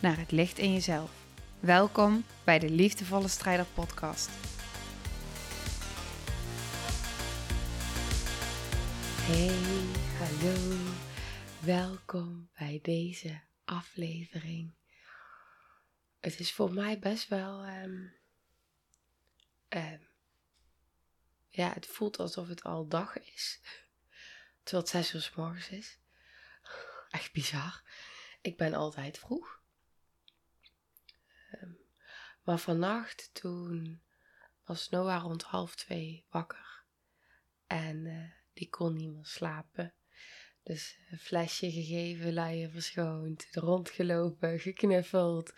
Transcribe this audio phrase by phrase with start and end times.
[0.00, 1.10] naar het licht in jezelf.
[1.60, 4.30] Welkom bij de Liefdevolle Strijder Podcast.
[9.20, 9.56] Hey,
[10.18, 10.76] hallo.
[11.60, 14.74] Welkom bij deze aflevering.
[16.20, 17.64] Het is voor mij best wel.
[17.64, 18.06] ehm,
[19.68, 20.00] ehm,
[21.48, 23.60] ja, het voelt alsof het al dag is.
[24.62, 25.98] Terwijl het zes uur s morgens is.
[27.10, 27.82] Echt bizar.
[28.40, 29.59] Ik ben altijd vroeg.
[32.42, 34.02] Maar vannacht toen
[34.64, 36.84] was Noah rond half twee wakker.
[37.66, 39.94] En eh, die kon niet meer slapen.
[40.62, 45.52] Dus een flesje gegeven, luier verschoond, rondgelopen, geknuffeld.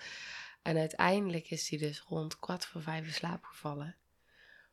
[0.62, 3.96] En uiteindelijk is hij dus rond kwart voor vijf in slaap gevallen.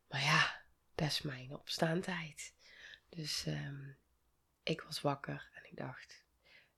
[0.09, 0.61] Maar ja,
[0.95, 2.53] dat is mijn opstaantijd.
[3.09, 3.91] Dus ehm,
[4.63, 6.23] ik was wakker en ik dacht,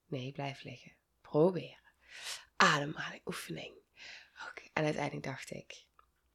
[0.06, 0.92] nee, blijf liggen.
[1.20, 1.80] Proberen.
[2.56, 3.81] Ademhaling, oefening.
[4.72, 5.84] En uiteindelijk dacht ik,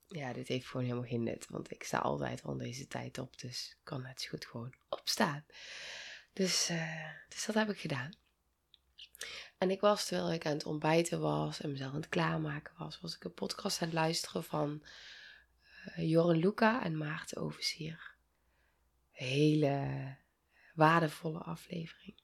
[0.08, 1.48] ja, dit heeft gewoon helemaal geen nut.
[1.50, 4.74] Want ik sta altijd rond deze tijd op, dus ik kan net zo goed gewoon
[4.90, 5.46] opstaan.
[6.34, 8.12] Dus, eh, dus dat heb ik gedaan.
[9.58, 13.00] En ik was, terwijl ik aan het ontbijten was en mezelf aan het klaarmaken was,
[13.00, 14.84] was ik een podcast aan het luisteren van
[15.88, 18.16] uh, Joren Luca en Maarten Oversier.
[19.12, 20.16] Hele
[20.74, 22.16] waardevolle aflevering.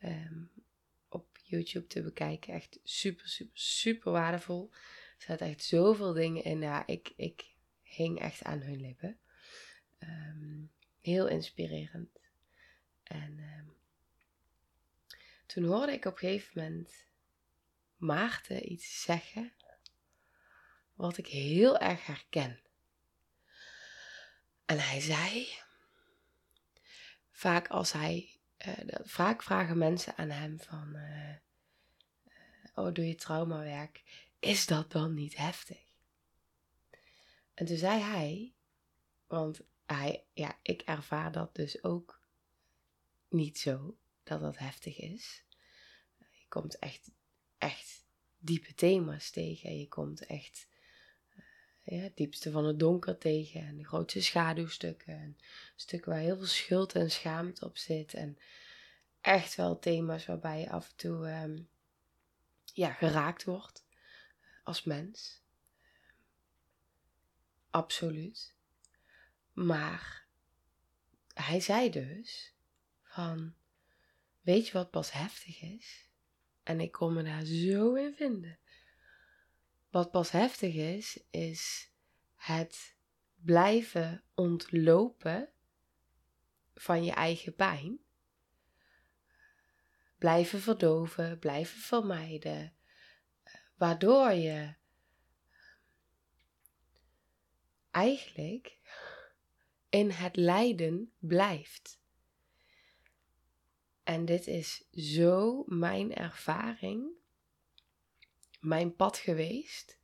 [0.00, 0.57] Op
[1.48, 2.54] YouTube te bekijken.
[2.54, 4.68] Echt super, super, super waardevol.
[5.18, 6.60] Er zaten echt zoveel dingen in.
[6.60, 9.18] Ja, ik, ik hing echt aan hun lippen.
[9.98, 10.62] Ehm,
[11.00, 12.20] heel inspirerend.
[13.02, 13.66] En ehm,
[15.46, 17.06] toen hoorde ik op een gegeven moment
[17.96, 19.52] Maarten iets zeggen
[20.94, 22.60] wat ik heel erg herken.
[24.64, 25.48] En hij zei,
[27.30, 31.34] vaak als hij, uh, vaak vragen mensen aan hem van, uh,
[32.78, 34.02] oh doe je traumawerk,
[34.38, 35.86] is dat dan niet heftig?
[37.54, 38.52] En toen zei hij,
[39.26, 42.20] want hij, ja, ik ervaar dat dus ook
[43.28, 45.44] niet zo, dat dat heftig is.
[46.18, 47.10] Je komt echt,
[47.58, 48.04] echt
[48.38, 49.78] diepe thema's tegen.
[49.78, 50.68] Je komt echt
[51.82, 53.60] ja, het diepste van het donker tegen.
[53.60, 55.14] En de grootste schaduwstukken.
[55.14, 55.38] En
[55.76, 58.14] stukken waar heel veel schuld en schaamte op zit.
[58.14, 58.38] En
[59.20, 61.68] echt wel thema's waarbij je af en toe um,
[62.78, 63.86] ja, geraakt wordt.
[64.64, 65.42] Als mens.
[67.70, 68.54] Absoluut.
[69.52, 70.26] Maar
[71.34, 72.54] hij zei dus
[73.02, 73.54] van,
[74.40, 76.08] weet je wat pas heftig is?
[76.62, 78.58] En ik kon me daar zo in vinden.
[79.90, 81.90] Wat pas heftig is, is
[82.34, 82.94] het
[83.34, 85.48] blijven ontlopen
[86.74, 87.98] van je eigen pijn.
[90.18, 92.74] Blijven verdoven, blijven vermijden.
[93.76, 94.74] Waardoor je
[97.90, 98.78] eigenlijk
[99.88, 102.00] in het lijden blijft.
[104.02, 107.10] En dit is zo mijn ervaring,
[108.60, 109.98] mijn pad geweest.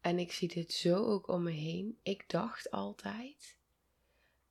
[0.00, 1.98] En ik zie dit zo ook om me heen.
[2.02, 3.58] Ik dacht altijd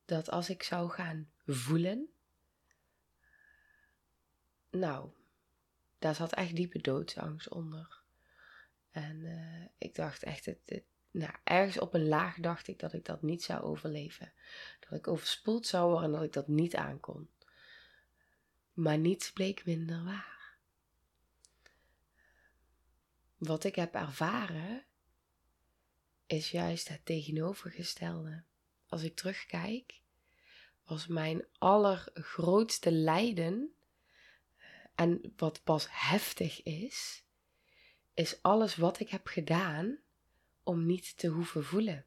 [0.06, 2.10] dat als ik zou gaan voelen,
[4.72, 5.10] nou,
[6.00, 8.02] daar zat echt diepe doodsangst onder.
[8.92, 13.06] En uh, ik dacht echt, het, nou, ergens op een laag dacht ik dat ik
[13.06, 14.34] dat niet zou overleven.
[14.80, 17.30] Dat ik overspoeld zou worden en dat ik dat niet aankon.
[18.74, 20.58] Maar niets bleek minder waar.
[23.38, 24.86] Wat ik heb ervaren
[26.26, 28.44] is juist het tegenovergestelde.
[28.88, 30.02] Als ik terugkijk,
[30.86, 33.74] was mijn allergrootste lijden
[35.02, 37.24] en wat pas heftig is,
[38.14, 40.00] is alles wat ik heb gedaan
[40.64, 42.06] om niet te hoeven voelen.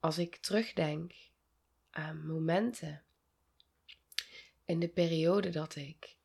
[0.00, 1.12] Als ik terugdenk
[1.90, 3.02] aan momenten
[4.64, 6.16] in de periode dat ik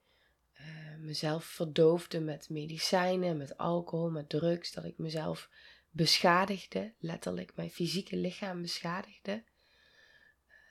[0.59, 5.49] uh, mezelf verdoofde met medicijnen, met alcohol, met drugs, dat ik mezelf
[5.89, 9.43] beschadigde, letterlijk mijn fysieke lichaam beschadigde,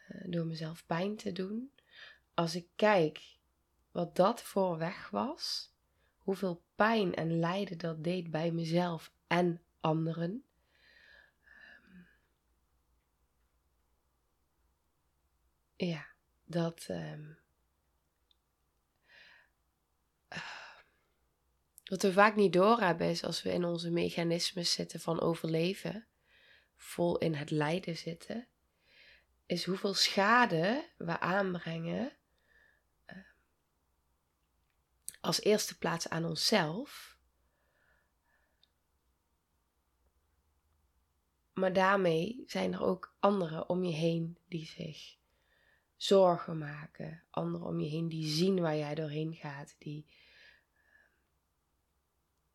[0.09, 1.73] uh, door mezelf pijn te doen.
[2.35, 3.39] Als ik kijk
[3.91, 5.75] wat dat voor weg was,
[6.19, 10.45] hoeveel pijn en lijden dat deed bij mezelf en anderen.
[11.43, 12.03] Ehm,
[15.77, 16.07] ja,
[16.45, 16.87] dat.
[16.91, 17.39] Um,
[21.85, 26.07] wat we vaak niet doorhebben is als we in onze mechanismes zitten van overleven,
[26.77, 28.49] vol in het lijden zitten,
[29.47, 32.13] is hoeveel schade we aanbrengen
[35.31, 37.19] als eerste plaats aan onszelf.
[41.53, 45.17] Maar daarmee zijn er ook anderen om je heen die zich
[45.97, 47.23] zorgen maken.
[47.31, 49.75] Anderen om je heen die zien waar jij doorheen gaat.
[49.79, 50.07] Die,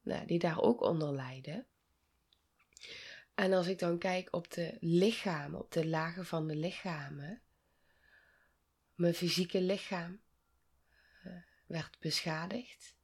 [0.01, 1.65] nou, die daar ook onder lijden.
[3.35, 7.41] En als ik dan kijk op de lichamen, op de lagen van de lichamen.
[8.95, 10.23] Mijn fysieke lichaam
[11.65, 12.95] werd beschadigd.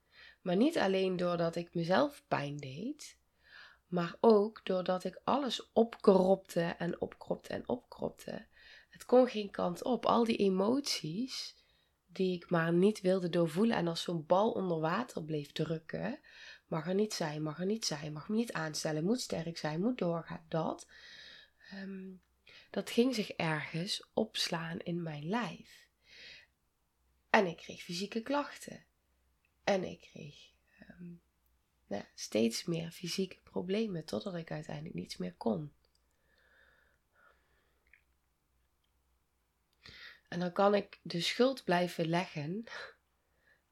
[0.42, 3.18] Maar niet alleen doordat ik mezelf pijn deed,
[3.88, 8.46] maar ook doordat ik alles opkropte en opkropte en opkropte.
[8.90, 10.06] Het kon geen kant op.
[10.06, 11.56] Al die emoties
[12.08, 16.20] die ik maar niet wilde doorvoelen en als zo'n bal onder water bleef drukken,
[16.68, 19.82] mag er niet zijn, mag er niet zijn, mag me niet aanstellen, moet sterk zijn,
[19.82, 20.88] moet doorgaan, dat.
[21.70, 22.10] Ehm,
[22.70, 25.81] dat ging zich ergens opslaan in mijn lijf.
[27.32, 28.86] En ik kreeg fysieke klachten.
[29.64, 35.74] En ik kreeg ehm, steeds meer fysieke problemen totdat ik uiteindelijk niets meer kon.
[40.28, 42.64] En dan kan ik de schuld blijven leggen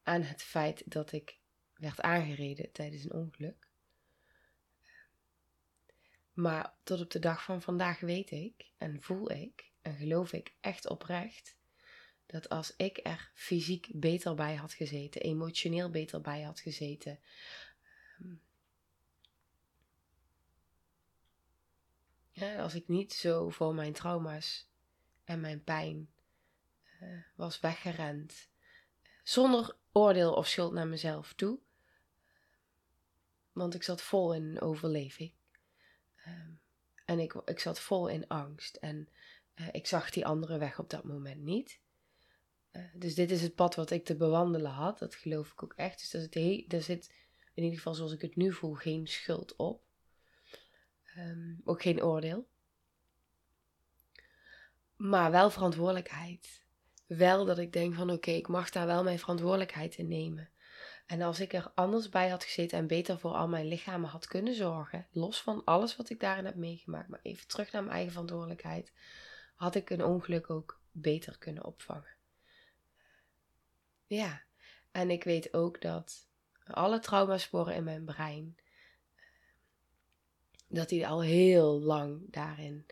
[0.04, 1.38] aan het feit dat ik
[1.74, 3.68] werd aangereden tijdens een ongeluk.
[6.34, 10.54] Maar tot op de dag van vandaag weet ik en voel ik en geloof ik
[10.62, 11.58] echt oprecht
[12.32, 17.20] dat als ik er fysiek beter bij had gezeten, emotioneel beter bij had gezeten,
[18.20, 18.34] ehm,
[22.32, 24.68] ja, als ik niet zo voor mijn trauma's
[25.24, 26.10] en mijn pijn
[27.02, 28.48] uh, was weggerend,
[29.24, 31.60] zonder oordeel of schuld naar mezelf toe,
[33.52, 35.32] want ik zat vol in overleving.
[36.28, 36.60] Um,
[37.06, 38.76] en ik, ik zat vol in angst.
[38.76, 39.10] En
[39.56, 41.80] uh, ik zag die andere weg op dat moment niet.
[42.72, 45.00] Eh, dus dit is het pad wat ik te bewandelen had.
[45.00, 46.00] Dat geloof ik ook echt.
[46.00, 47.12] Dus daar zit, daar zit
[47.54, 49.84] in ieder geval zoals ik het nu voel geen schuld op.
[51.16, 52.48] Ehm, ook geen oordeel.
[54.96, 56.64] Maar wel verantwoordelijkheid.
[57.08, 60.50] Wel dat ik denk van oké, ik mag daar wel mijn verantwoordelijkheid in nemen.
[61.06, 64.28] En als ik er anders bij had gezeten en beter voor al mijn lichamen had
[64.28, 67.94] kunnen zorgen, los van alles wat ik daarin heb meegemaakt, maar even terug naar mijn
[67.94, 68.94] eigen verantwoordelijkheid,
[69.56, 72.19] had ik een ongeluk ook beter kunnen opvangen.
[74.10, 74.44] Ja,
[74.92, 76.28] en ik weet ook dat
[76.64, 78.58] alle traumasporen in mijn brein,
[80.68, 82.86] dat die al heel lang daarin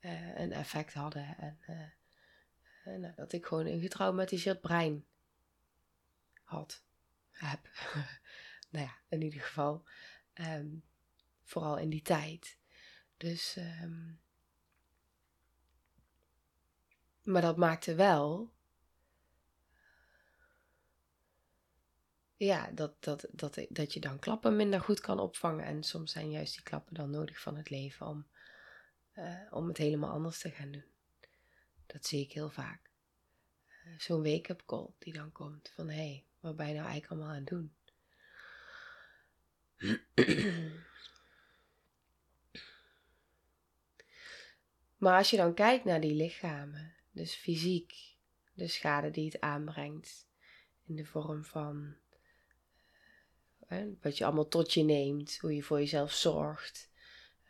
[0.00, 1.36] uh, een effect hadden.
[1.38, 1.58] En
[2.84, 5.04] uh, nou, dat ik gewoon een getraumatiseerd brein
[6.42, 6.82] had,
[7.30, 7.60] heb.
[8.70, 9.84] nou ja, in ieder geval,
[10.34, 10.84] um,
[11.42, 12.58] vooral in die tijd.
[13.16, 14.20] Dus, um,
[17.22, 18.52] maar dat maakte wel
[22.46, 25.64] ja, dat, dat, dat, dat je dan klappen minder goed kan opvangen.
[25.64, 28.26] En soms zijn juist die klappen dan nodig van het leven om,
[29.14, 30.84] uh, om het helemaal anders te gaan doen.
[31.86, 32.90] Dat zie ik heel vaak.
[33.86, 37.12] Uh, Zo'n wake-up call die dan komt van hé, hey, wat ben je nou eigenlijk
[37.12, 37.74] allemaal aan het doen?
[45.02, 48.16] maar als je dan kijkt naar die lichamen, dus fysiek,
[48.52, 50.26] de schade die het aanbrengt
[50.86, 51.96] in de vorm van
[54.00, 56.90] wat je allemaal tot je neemt, hoe je voor jezelf zorgt.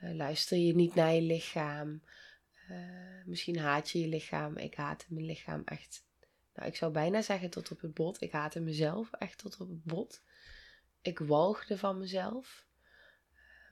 [0.02, 2.02] Uh, luister je niet naar je lichaam.
[2.70, 4.56] Uh, misschien haat je je lichaam.
[4.56, 6.04] Ik haat mijn lichaam echt.
[6.54, 8.20] Nou, ik zou bijna zeggen tot op het bot.
[8.20, 10.22] Ik haatte mezelf echt tot op het bot.
[11.00, 12.66] Ik walgde van mezelf.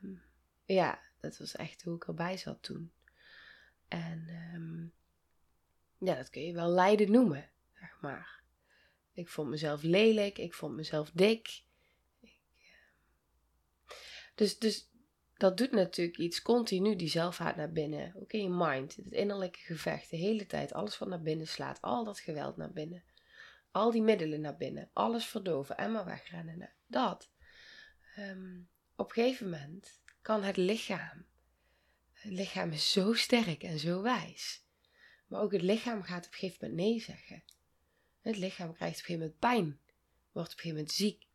[0.03, 0.23] Um,
[0.65, 2.93] ja, dat was echt hoe ik erbij zat toen.
[3.89, 4.93] En um,
[5.99, 8.43] ja, dat kun je wel lijden noemen, zeg maar.
[9.13, 11.67] Ik vond mezelf lelijk, ik vond mezelf dik.
[14.39, 14.89] Dus, dus
[15.37, 18.15] dat doet natuurlijk iets continu, die zelfhaat naar binnen.
[18.27, 20.73] In je mind, het innerlijke gevecht, de hele tijd.
[20.73, 23.03] Alles wat naar binnen slaat, al dat geweld naar binnen.
[23.71, 26.73] Al die middelen naar binnen, alles verdoven en maar wegrennen.
[26.87, 27.31] Dat.
[28.19, 31.27] Um, op een gegeven moment kan het lichaam.
[32.13, 34.65] Het lichaam is zo sterk en zo wijs.
[35.27, 37.43] Maar ook het lichaam gaat op een gegeven moment nee zeggen.
[38.21, 39.81] Het lichaam krijgt op een gegeven moment pijn.
[40.33, 41.28] Wordt op een gegeven moment ziek.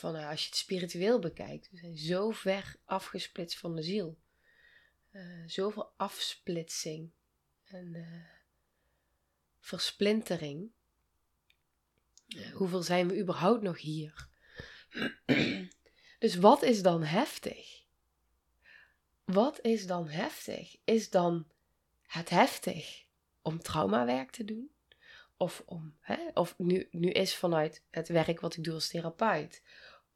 [0.00, 1.70] Van uh, als je het spiritueel bekijkt.
[1.70, 4.18] We zijn zo ver afgesplitst van de ziel.
[5.12, 7.10] Uh, zoveel afsplitsing
[7.64, 8.24] en uh,
[9.58, 10.70] versplintering.
[12.52, 14.28] hoeveel zijn we überhaupt nog hier?
[16.18, 17.84] dus wat is dan heftig?
[19.24, 20.76] Wat is dan heftig?
[20.84, 21.50] Is dan
[22.02, 23.04] het heftig
[23.42, 24.70] om traumawerk te doen?
[25.36, 29.62] Of, om, hè, of nu, nu is vanuit het werk wat ik doe als therapeut,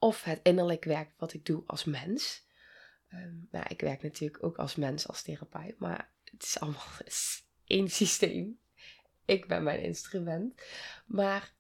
[0.05, 2.47] of het innerlijk werk wat ik doe als mens.
[3.13, 6.87] Um, nou, ik werk natuurlijk ook als mens, als therapeut, maar het is allemaal
[7.67, 8.59] één systeem.
[9.25, 10.63] Ik ben mijn instrument.
[11.07, 11.55] Maar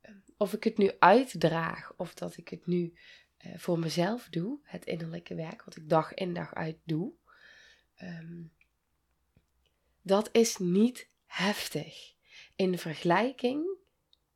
[0.00, 2.94] ehm, of ik het nu uitdraag of dat ik het nu
[3.46, 7.12] uh, voor mezelf doe, het innerlijke werk wat ik dag in dag uit doe,
[8.02, 8.52] um,
[10.02, 12.14] dat is niet heftig
[12.56, 13.78] in vergelijking.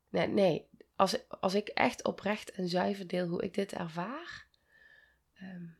[0.09, 4.47] Nee, nee als, als ik echt oprecht en zuiver deel hoe ik dit ervaar,
[5.43, 5.77] um,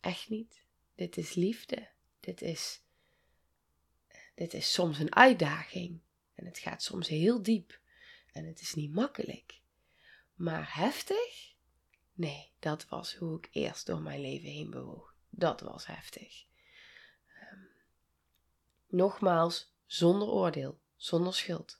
[0.00, 0.64] echt niet.
[0.94, 1.88] Dit is liefde.
[2.20, 2.82] Dit is,
[4.34, 6.00] dit is soms een uitdaging.
[6.34, 7.80] En het gaat soms heel diep.
[8.32, 9.60] En het is niet makkelijk.
[10.34, 11.54] Maar heftig?
[12.12, 15.14] Nee, dat was hoe ik eerst door mijn leven heen bewoog.
[15.28, 16.44] Dat was heftig.
[17.52, 17.68] Um,
[18.86, 21.79] nogmaals, zonder oordeel zonder schuld.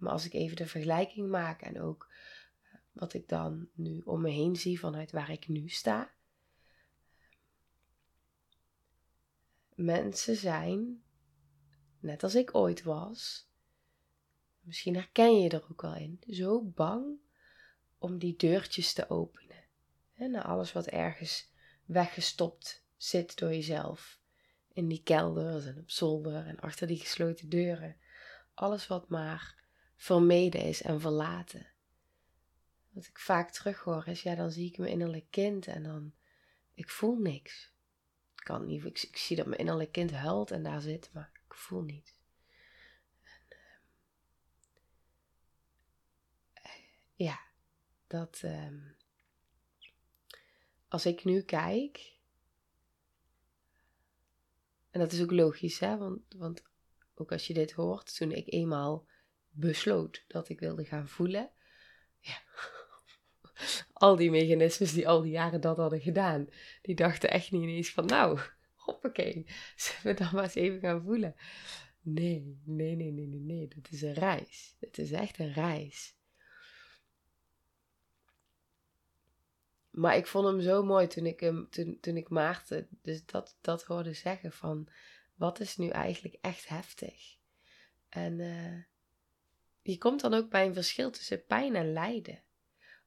[0.00, 2.08] Maar als ik even de vergelijking maak en ook
[2.62, 6.10] eh, wat ik dan nu om me heen zie vanuit waar ik nu sta.
[9.74, 11.02] Mensen zijn,
[11.98, 13.48] net als ik ooit was,
[14.60, 17.18] misschien herken je er ook wel in, zo bang
[17.98, 19.64] om die deurtjes te openen.
[20.14, 21.50] En naar alles wat ergens
[21.84, 24.20] weggestopt zit door jezelf
[24.72, 27.96] in die kelders en op zolder en achter die gesloten deuren.
[28.54, 29.59] Alles wat maar
[30.00, 31.66] vermeden is en verlaten.
[32.90, 36.14] Wat ik vaak terughoor is, ja, dan zie ik mijn innerlijk kind en dan,
[36.74, 37.72] ik voel niks.
[38.36, 41.54] Ik kan niet, ik, zie dat mijn innerlijk kind huilt en daar zit, maar ik
[41.54, 42.14] voel niets.
[43.22, 43.56] En,
[46.54, 46.72] uh,
[47.14, 47.40] ja,
[48.06, 48.68] dat, uh,
[50.88, 52.16] als ik nu kijk,
[54.90, 55.96] en dat is ook logisch, hè?
[55.96, 56.62] Want, want
[57.14, 59.08] ook als je dit hoort, toen ik eenmaal
[59.50, 61.50] besloot dat ik wilde gaan voelen,
[62.18, 62.38] ja,
[63.92, 66.48] al die mechanismes die al die jaren dat hadden gedaan,
[66.82, 68.38] die dachten echt niet ineens van, nou,
[68.74, 71.34] hoppakee, zullen we dan maar eens even gaan voelen.
[72.02, 74.76] Nee, nee, nee, nee, nee, nee, dat is een reis.
[74.80, 76.14] Het is echt een reis.
[79.90, 83.58] Maar ik vond hem zo mooi toen ik, hem, toen, toen ik Maarten dus dat,
[83.60, 84.88] dat hoorde zeggen van...
[85.40, 87.36] Wat is nu eigenlijk echt heftig?
[88.08, 88.82] En uh,
[89.82, 92.42] je komt dan ook bij een verschil tussen pijn en lijden.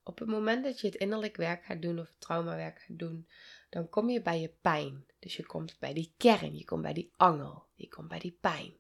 [0.04, 3.28] Op het moment dat je het innerlijk werk gaat doen of het traumawerk gaat doen,
[3.70, 5.06] dan kom je bij je pijn.
[5.20, 8.38] Dus je komt bij die kern, je komt bij die angel, je komt bij die
[8.42, 8.74] pijn.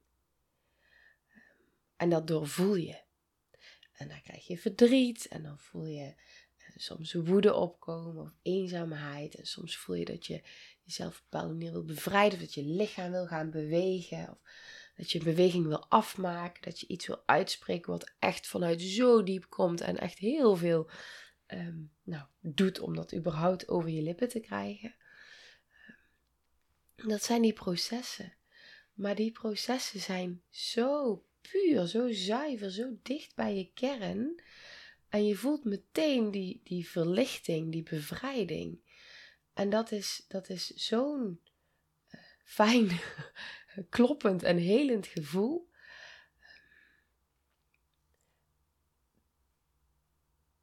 [1.95, 3.01] En dat doorvoel je.
[3.93, 6.13] En dan krijg je verdriet en dan voel je
[6.75, 9.35] soms woede opkomen of eenzaamheid.
[9.35, 10.41] En soms voel je dat je
[10.83, 12.33] jezelf op een bepaalde manier wil bevrijden.
[12.33, 14.29] Of dat je lichaam wil gaan bewegen.
[14.29, 14.39] Of
[14.95, 16.61] dat je een beweging wil afmaken.
[16.61, 19.81] Dat je iets wil uitspreken wat echt vanuit zo diep komt.
[19.81, 20.89] En echt heel veel
[21.47, 24.95] um, nou, doet om dat überhaupt over je lippen te krijgen.
[26.95, 28.33] Ehm, dat zijn die processen.
[28.93, 34.41] Maar die processen zijn zo puur, zo zuiver, zo dicht bij je kern
[35.13, 38.79] en je voelt meteen die, die verlichting, die bevrijding.
[39.53, 41.39] En dat is, dat is zo'n
[42.11, 42.89] uh, fijn,
[43.89, 45.71] kloppend en helend gevoel.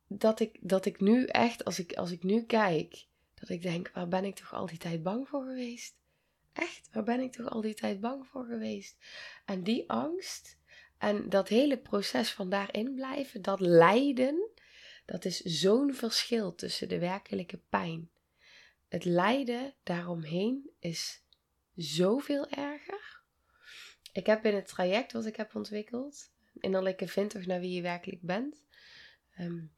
[0.07, 3.91] Dat ik, dat ik nu echt, als ik, als ik nu kijk, dat ik denk,
[3.95, 5.99] waar ben ik toch al die tijd bang voor geweest?
[6.53, 8.97] Echt, waar ben ik toch al die tijd bang voor geweest?
[9.45, 10.59] En die angst,
[10.99, 14.51] en dat hele proces van daarin blijven, dat lijden,
[15.05, 18.11] dat is zo'n verschil tussen de werkelijke pijn.
[18.89, 21.23] Het lijden daaromheen is
[21.83, 23.23] zoveel erger.
[24.13, 28.23] Ik heb in het traject wat ik heb ontwikkeld, innerlijke vindtocht naar wie je werkelijk
[28.23, 28.63] bent,
[29.39, 29.73] um,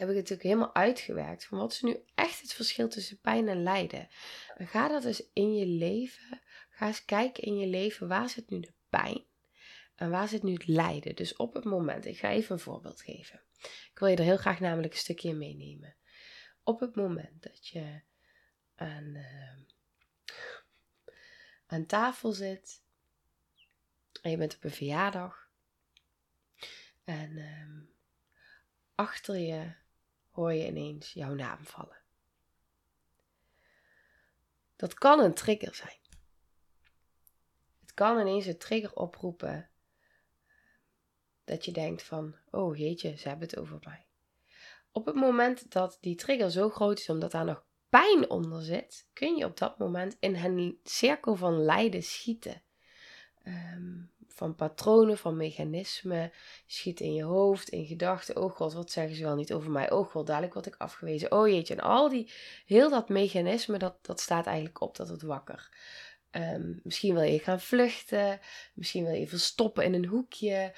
[0.00, 1.44] heb ik het natuurlijk helemaal uitgewerkt.
[1.44, 4.08] Van wat is nu echt het verschil tussen pijn en lijden?
[4.56, 8.50] En ga dat dus in je leven, ga eens kijken in je leven, waar zit
[8.50, 9.24] nu de pijn?
[9.94, 11.16] En waar zit nu het lijden?
[11.16, 13.40] Dus op het moment, ik ga even een voorbeeld geven.
[13.62, 15.96] Ik wil je er heel graag namelijk een stukje in meenemen.
[16.62, 18.00] Op het moment dat je
[18.74, 19.58] aan, uh,
[21.70, 22.82] aan tafel zit
[24.22, 25.50] en je bent op een verjaardag
[27.04, 27.82] en uh,
[28.94, 29.72] achter je
[30.30, 31.98] hoor je ineens jouw naam vallen.
[34.76, 35.98] Dat kan een trigger zijn.
[37.80, 39.70] Het kan ineens een trigger oproepen
[41.44, 44.06] dat je denkt van, oh jeetje, ze hebben het over mij.
[44.92, 49.08] Op het moment dat die trigger zo groot is omdat daar nog pijn onder zit,
[49.12, 52.62] kun je op dat moment in een cirkel van lijden schieten.
[53.42, 56.32] Ehm, van patronen, van mechanismen.
[56.66, 58.36] schiet in je hoofd, in gedachten.
[58.36, 59.90] Oh god, wat zeggen ze wel niet over mij?
[59.90, 61.32] Oh god, dadelijk word ik afgewezen.
[61.32, 61.74] Oh jeetje.
[61.74, 62.32] En al die,
[62.66, 65.68] heel dat mechanisme, dat, dat staat eigenlijk op dat het wakker.
[66.30, 68.40] Ehm, misschien wil je gaan vluchten.
[68.74, 70.74] Misschien wil je verstoppen in een hoekje.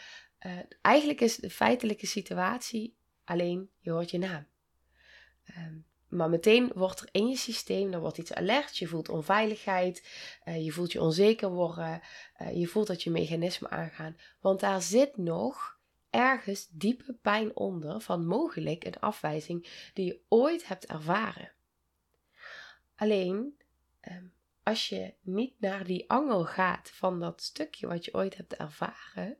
[0.47, 4.47] Uh, eigenlijk is de feitelijke situatie alleen, je hoort je naam.
[5.57, 10.09] Um, maar meteen wordt er in je systeem, er wordt iets alert, je voelt onveiligheid,
[10.45, 12.01] uh, je voelt je onzeker worden,
[12.43, 14.17] uh, je voelt dat je mechanismen aangaan.
[14.41, 15.79] Want daar zit nog
[16.11, 21.53] ergens diepe pijn onder van mogelijk een afwijzing die je ooit hebt ervaren.
[22.97, 23.57] Alleen,
[24.09, 28.55] um, als je niet naar die angel gaat van dat stukje wat je ooit hebt
[28.55, 29.37] ervaren,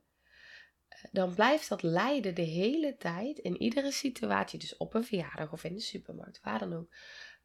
[1.11, 4.59] dan blijft dat lijden de hele tijd in iedere situatie.
[4.59, 6.89] Dus op een verjaardag of in de supermarkt, waar dan ook.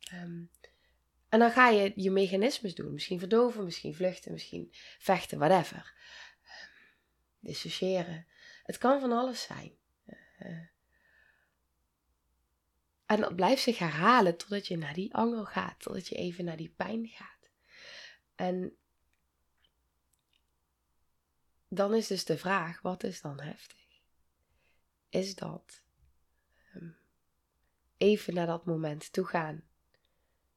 [0.00, 0.42] Ehm,
[1.28, 2.92] en dan ga je je mechanismes doen.
[2.92, 5.94] Misschien verdoven, misschien vluchten, misschien vechten, whatever.
[6.42, 6.98] Um,
[7.40, 8.26] dissociëren.
[8.62, 9.72] Het kan van alles zijn.
[10.38, 10.66] Uh,
[13.06, 15.80] en dat blijft zich herhalen totdat je naar die angel gaat.
[15.80, 17.50] Totdat je even naar die pijn gaat.
[18.34, 18.76] En
[21.68, 23.86] dan is dus de vraag, wat is dan heftig?
[25.08, 25.82] Is dat
[26.74, 26.96] um,
[27.96, 29.62] even naar dat moment toe gaan.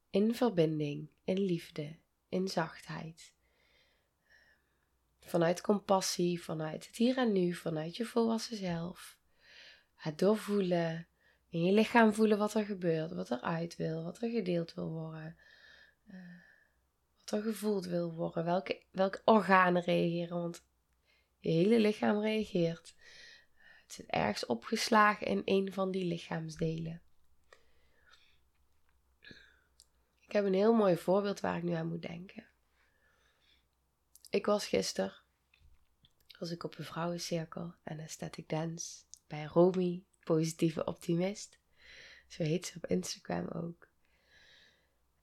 [0.10, 1.96] In verbinding, in liefde,
[2.30, 3.34] in zachtheid.
[5.20, 9.18] Vanuit compassie, vanuit het hier en nu, vanuit je volwassen zelf.
[9.96, 11.08] Het doorvoelen,
[11.50, 14.90] in je lichaam voelen wat er gebeurt, wat er uit wil, wat er gedeeld wil
[14.90, 15.38] worden.
[16.08, 16.18] Uh,
[17.20, 20.38] wat er gevoeld wil worden, welke, welke organen reageren.
[20.38, 20.64] Want
[21.42, 22.96] je hele lichaam reageert.
[23.84, 27.02] Het zit ergens opgeslagen in een van die lichaamsdelen.
[30.20, 32.46] Ik heb een heel mooi voorbeeld waar ik nu aan moet denken.
[34.30, 35.22] Ik was gisteren
[36.42, 41.60] was ik op een vrouwencirkel en aesthetic dance bij Romy, positieve optimist.
[42.28, 43.90] Zo heet ze op Instagram ook.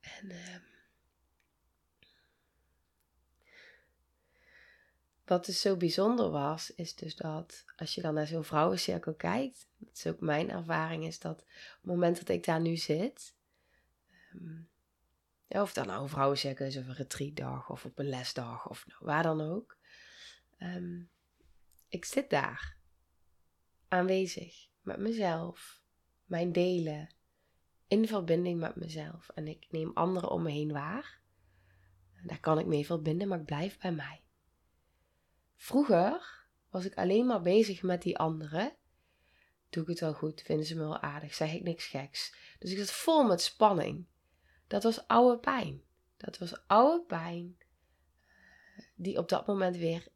[0.01, 0.57] En uh,
[5.29, 9.69] Wat dus zo bijzonder was, is dus dat als je dan naar zo'n vrouwencirkel kijkt,
[9.77, 11.47] dat is ook mijn ervaring, is dat op
[11.81, 13.35] het moment dat ik daar nu zit,
[14.35, 14.69] um,
[15.49, 19.05] of dat nou een vrouwencirkel is of een retreatdag of op een lesdag of nou,
[19.05, 19.77] waar dan ook,
[20.59, 21.11] um,
[21.89, 22.77] ik zit daar
[23.89, 25.83] aanwezig met mezelf,
[26.25, 27.09] mijn delen,
[27.89, 31.21] in verbinding met mezelf en ik neem anderen om me heen waar.
[32.23, 34.23] Daar kan ik mee verbinden, maar ik blijf bij mij.
[35.61, 38.77] Vroeger was ik alleen maar bezig met die anderen.
[39.71, 40.43] Doe ik het wel goed?
[40.43, 41.35] Vinden ze me wel aardig?
[41.35, 42.35] Zeg ik niks geks?
[42.59, 44.07] Dus ik zat vol met spanning.
[44.67, 45.83] Dat was oude pijn.
[46.17, 47.57] Dat was oude pijn
[48.77, 50.09] eh, die op dat moment weer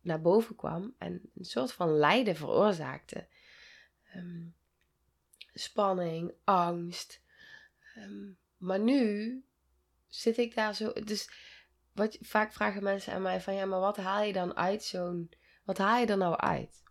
[0.00, 3.26] naar boven kwam en een soort van lijden veroorzaakte.
[4.12, 4.46] Ehm,
[5.54, 7.22] spanning, angst.
[7.94, 9.44] Ehm, maar nu
[10.08, 10.92] zit ik daar zo.
[10.92, 11.30] Dus
[11.92, 15.30] wat, vaak vragen mensen aan mij van ja, maar wat haal je dan uit zo'n.
[15.64, 16.82] Wat haal je er nou uit?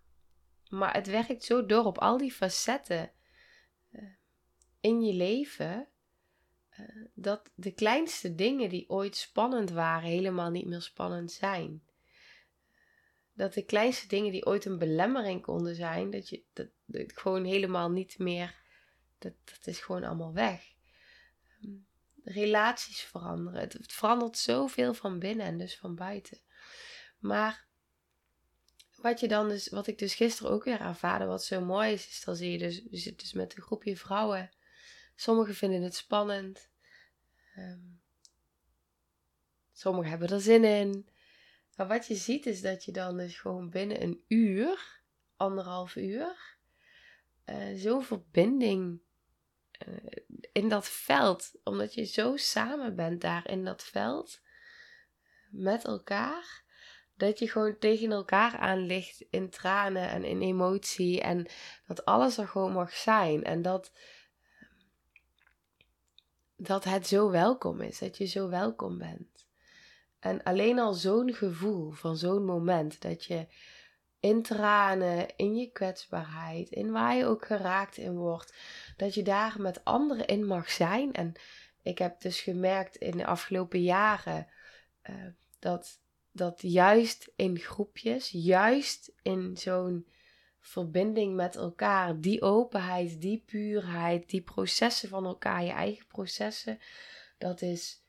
[0.69, 3.11] Maar het werkt zo door op al die facetten
[3.91, 4.03] uh,
[4.79, 5.87] in je leven.
[6.79, 11.83] Uh, dat de kleinste dingen die ooit spannend waren, helemaal niet meer spannend zijn.
[13.33, 17.43] Dat de kleinste dingen die ooit een belemmering konden zijn, dat je dat, dat gewoon
[17.43, 18.55] helemaal niet meer.
[19.17, 20.73] Dat, dat is gewoon allemaal weg.
[22.23, 23.59] Relaties veranderen.
[23.59, 26.41] Het, verandert zoveel van binnen en dus van buiten.
[27.19, 27.65] Maar
[28.95, 32.07] wat je dan dus, wat ik dus gisteren ook weer ervaarde, wat zo mooi is,
[32.07, 34.51] is dan zie je dus, zit dus met een groepje vrouwen.
[35.15, 36.69] Sommigen vinden het spannend.
[37.57, 38.01] Um,
[39.71, 41.09] sommigen hebben er zin in.
[41.75, 45.01] Maar wat je ziet is dat je dan dus gewoon binnen een uur,
[45.35, 46.57] anderhalf uur,
[47.45, 49.01] uh, zo'n verbinding
[49.87, 49.95] uh,
[50.51, 54.41] in dat veld, omdat je zo samen bent daar in dat veld
[55.49, 56.63] met elkaar,
[57.15, 61.45] dat je gewoon tegen elkaar aan ligt in tranen en in emotie en
[61.87, 63.91] dat alles er gewoon mag zijn en dat
[66.63, 69.47] dat het zo welkom is, dat je zo welkom bent.
[70.19, 73.47] En alleen al zo'n gevoel van zo'n moment dat je
[74.21, 78.53] in tranen, in je kwetsbaarheid, in waar je ook geraakt in wordt,
[78.97, 81.13] dat je daar met anderen in mag zijn.
[81.13, 81.33] En
[81.81, 84.47] ik heb dus gemerkt in de afgelopen jaren
[85.09, 85.15] uh,
[85.59, 90.07] dat, dat juist in groepjes, juist in zo'n
[90.59, 96.79] verbinding met elkaar, die openheid, die puurheid, die processen van elkaar, je eigen processen,
[97.37, 98.03] dat is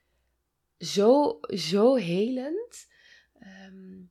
[0.78, 2.88] zo, zo helend.
[3.66, 4.10] Um,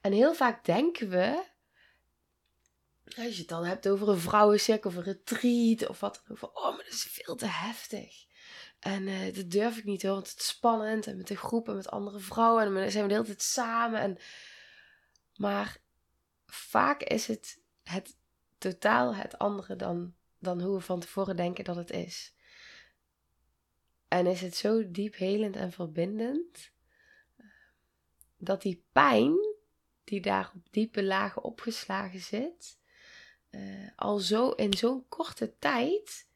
[0.00, 1.44] en heel vaak denken we,
[3.04, 6.56] als je het dan hebt over een vrouwencirkel of een retreat of wat dan ook,
[6.58, 8.26] oh, maar dat is veel te heftig.
[8.78, 11.06] En uh, dat durf ik niet hoor, want het is spannend.
[11.06, 12.64] En met de groep en met andere vrouwen.
[12.64, 14.00] En dan zijn we de hele tijd samen.
[14.00, 14.18] En...
[15.36, 15.78] Maar
[16.46, 18.16] vaak is het, het
[18.58, 22.34] totaal het andere dan, dan hoe we van tevoren denken dat het is.
[24.08, 26.70] En is het zo diep helend en verbindend.
[28.36, 29.55] Dat die pijn
[30.06, 32.78] die daar op diepe lagen opgeslagen zit,
[33.50, 36.26] uh, al zo in zo'n korte tijd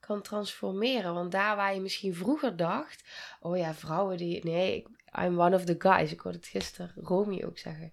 [0.00, 1.14] kan transformeren.
[1.14, 3.04] Want daar waar je misschien vroeger dacht,
[3.40, 4.86] oh ja, vrouwen die, nee,
[5.18, 6.12] I'm one of the guys.
[6.12, 7.92] Ik hoorde het gisteren Romy ook zeggen.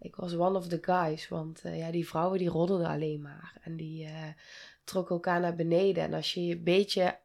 [0.00, 3.58] Ik was one of the guys, want uh, ja, die vrouwen die roddelden alleen maar.
[3.60, 4.28] En die uh,
[4.84, 6.02] trokken elkaar naar beneden.
[6.02, 7.18] En als je je een beetje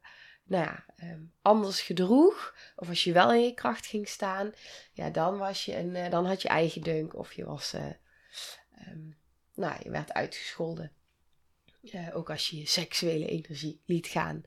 [0.44, 4.52] nou ja, um, anders gedroeg, of als je wel in je kracht ging staan,
[4.94, 7.86] ja, dan, was je een, uh, dan had je eigen deunk of je was, uh,
[8.88, 9.18] um,
[9.54, 10.92] nou, je werd uitgescholden.
[11.82, 14.44] Uh, ook als je je seksuele energie liet gaan,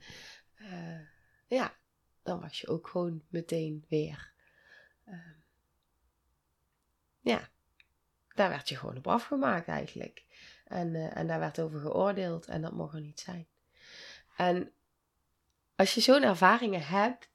[1.49, 1.77] ja,
[2.23, 4.33] dan was je ook gewoon meteen weer,
[5.09, 5.45] um,
[7.21, 7.49] ja,
[8.35, 10.25] daar werd je gewoon op afgemaakt eigenlijk.
[10.65, 13.47] En, en daar werd over geoordeeld en dat mocht er niet zijn.
[14.37, 14.73] En
[15.77, 17.29] als je zo'n ervaringen hebt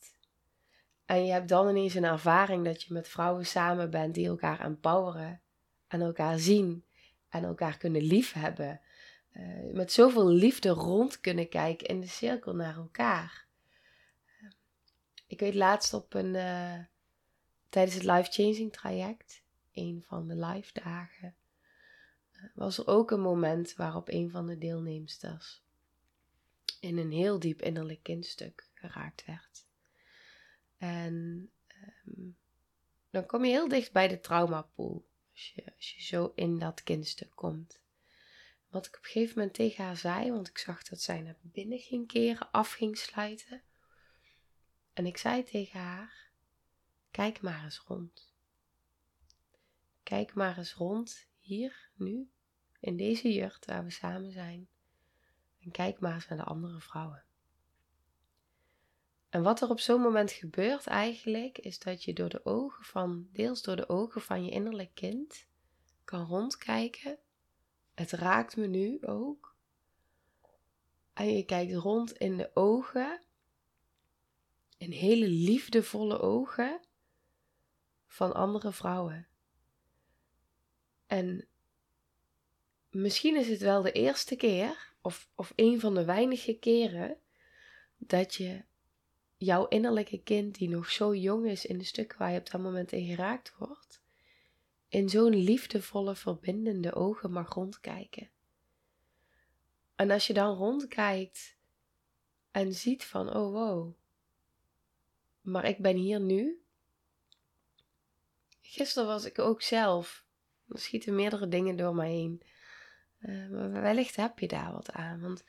[1.06, 4.60] en je hebt dan ineens een ervaring dat je met vrouwen samen bent die elkaar
[4.60, 5.42] empoweren
[5.88, 6.86] en elkaar zien
[7.30, 8.82] en elkaar kunnen liefhebben,
[9.34, 13.46] uh, met zoveel liefde rond kunnen kijken in de cirkel naar elkaar.
[15.28, 16.80] ik weet laatst op een, uh,
[17.70, 21.36] tijdens het life changing traject, een van de live dagen,
[22.34, 25.64] uh, was er ook een moment waarop een van de deelnemsters
[26.82, 29.66] in een heel diep innerlijk kindstuk geraakt werd.
[30.78, 32.30] En ehm,
[33.10, 35.10] dan kom je heel dicht bij de traumapool.
[35.32, 37.80] Als je, als je zo in dat kindstuk komt.
[38.68, 41.38] Wat ik op een gegeven moment tegen haar zei, want ik zag dat zij naar
[41.42, 43.62] binnen ging keren, af ging sluiten.
[44.94, 46.32] En ik zei tegen haar:
[47.12, 48.34] Kijk maar eens rond.
[50.04, 52.32] Kijk maar eens rond, hier, nu,
[52.80, 54.70] in deze jurt waar we samen zijn.
[55.64, 57.24] En kijk maar eens naar de andere vrouwen.
[59.30, 63.28] En wat er op zo'n moment gebeurt eigenlijk, is dat je door de ogen van,
[63.32, 65.48] deels door de ogen van je innerlijk kind,
[66.04, 67.18] kan rondkijken.
[67.94, 69.56] Het raakt me nu ook.
[71.14, 73.22] En je kijkt rond in de ogen,
[74.78, 76.82] in hele liefdevolle ogen
[78.08, 79.28] van andere vrouwen.
[81.08, 81.48] En
[82.90, 87.18] misschien is het wel de eerste keer of, of een van de weinige keren
[87.98, 88.64] dat je
[89.38, 92.62] jouw innerlijke kind, die nog zo jong is in de stukken waar je op dat
[92.62, 94.02] moment in geraakt wordt,
[94.88, 98.30] in zo'n liefdevolle, verbindende ogen mag rondkijken.
[99.96, 101.58] En als je dan rondkijkt
[102.52, 103.96] en ziet van, oh wow,
[105.42, 106.62] maar ik ben hier nu.
[108.62, 110.26] Gisteren was ik ook zelf.
[110.68, 112.42] Er schieten meerdere dingen door mij heen.
[113.22, 115.44] Uh, maar wellicht heb je daar wat aan, want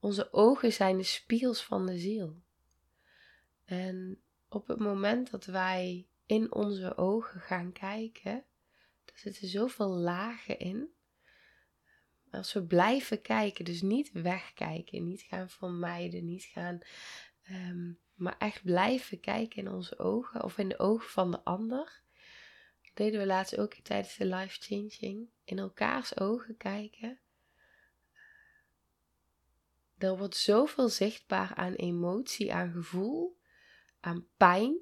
[0.00, 2.42] onze ogen zijn de spiegels van de ziel.
[3.64, 8.44] En op het moment dat wij in onze ogen gaan kijken,
[9.04, 10.92] er zitten zoveel lagen in.
[12.30, 16.78] Als we blijven kijken, dus niet wegkijken, niet gaan vermijden, niet gaan,
[17.50, 22.02] um, maar echt blijven kijken in onze ogen of in de ogen van de ander.
[22.82, 25.28] Dat deden we laatst ook tijdens de life changing.
[25.44, 27.18] In elkaars ogen kijken.
[29.98, 33.38] Er wordt zoveel zichtbaar aan emotie, aan gevoel,
[34.00, 34.78] aan pijn.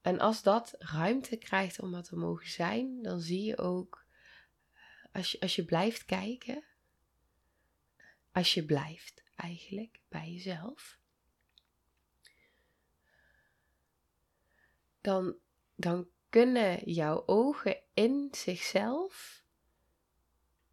[0.00, 4.04] En als dat ruimte krijgt om wat te mogen zijn, dan zie je ook,
[4.72, 4.80] eh,
[5.12, 6.64] als je, als je blijft kijken,
[8.32, 10.98] als je blijft eigenlijk bij jezelf,
[15.00, 15.36] dan,
[15.74, 19.44] dan kunnen jouw ogen in zichzelf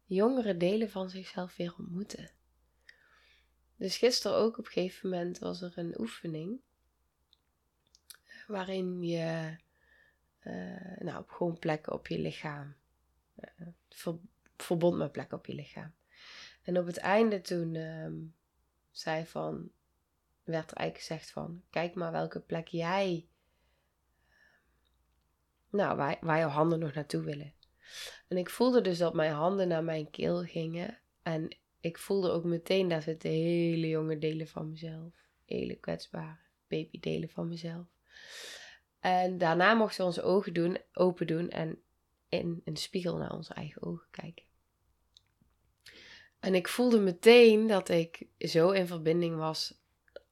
[0.04, 2.30] jongere delen van zichzelf weer ontmoeten.
[3.76, 6.60] Dus gisteren ook op een gegeven moment was er een oefening
[8.46, 9.56] waarin je
[10.42, 12.74] Uh, nou, op gewoon plekken op je lichaam.
[13.88, 14.18] Ver,
[14.56, 15.94] verbond met plekken op je lichaam.
[16.62, 18.34] En op het einde toen um,
[18.90, 19.70] zei van,
[20.44, 23.28] werd er eigenlijk gezegd van, kijk maar welke plek jij,
[25.70, 27.54] nou, waar, waar jouw handen nog naartoe willen.
[28.28, 30.98] En ik voelde dus dat mijn handen naar mijn keel gingen.
[31.22, 35.14] En ik voelde ook meteen, daar zitten hele jonge delen van mezelf.
[35.44, 37.86] Hele kwetsbare babydelen van mezelf.
[39.00, 41.82] En daarna mochten we onze ogen doen, open doen en
[42.28, 44.44] in een spiegel naar onze eigen ogen kijken.
[46.40, 49.74] En ik voelde meteen dat ik zo in verbinding was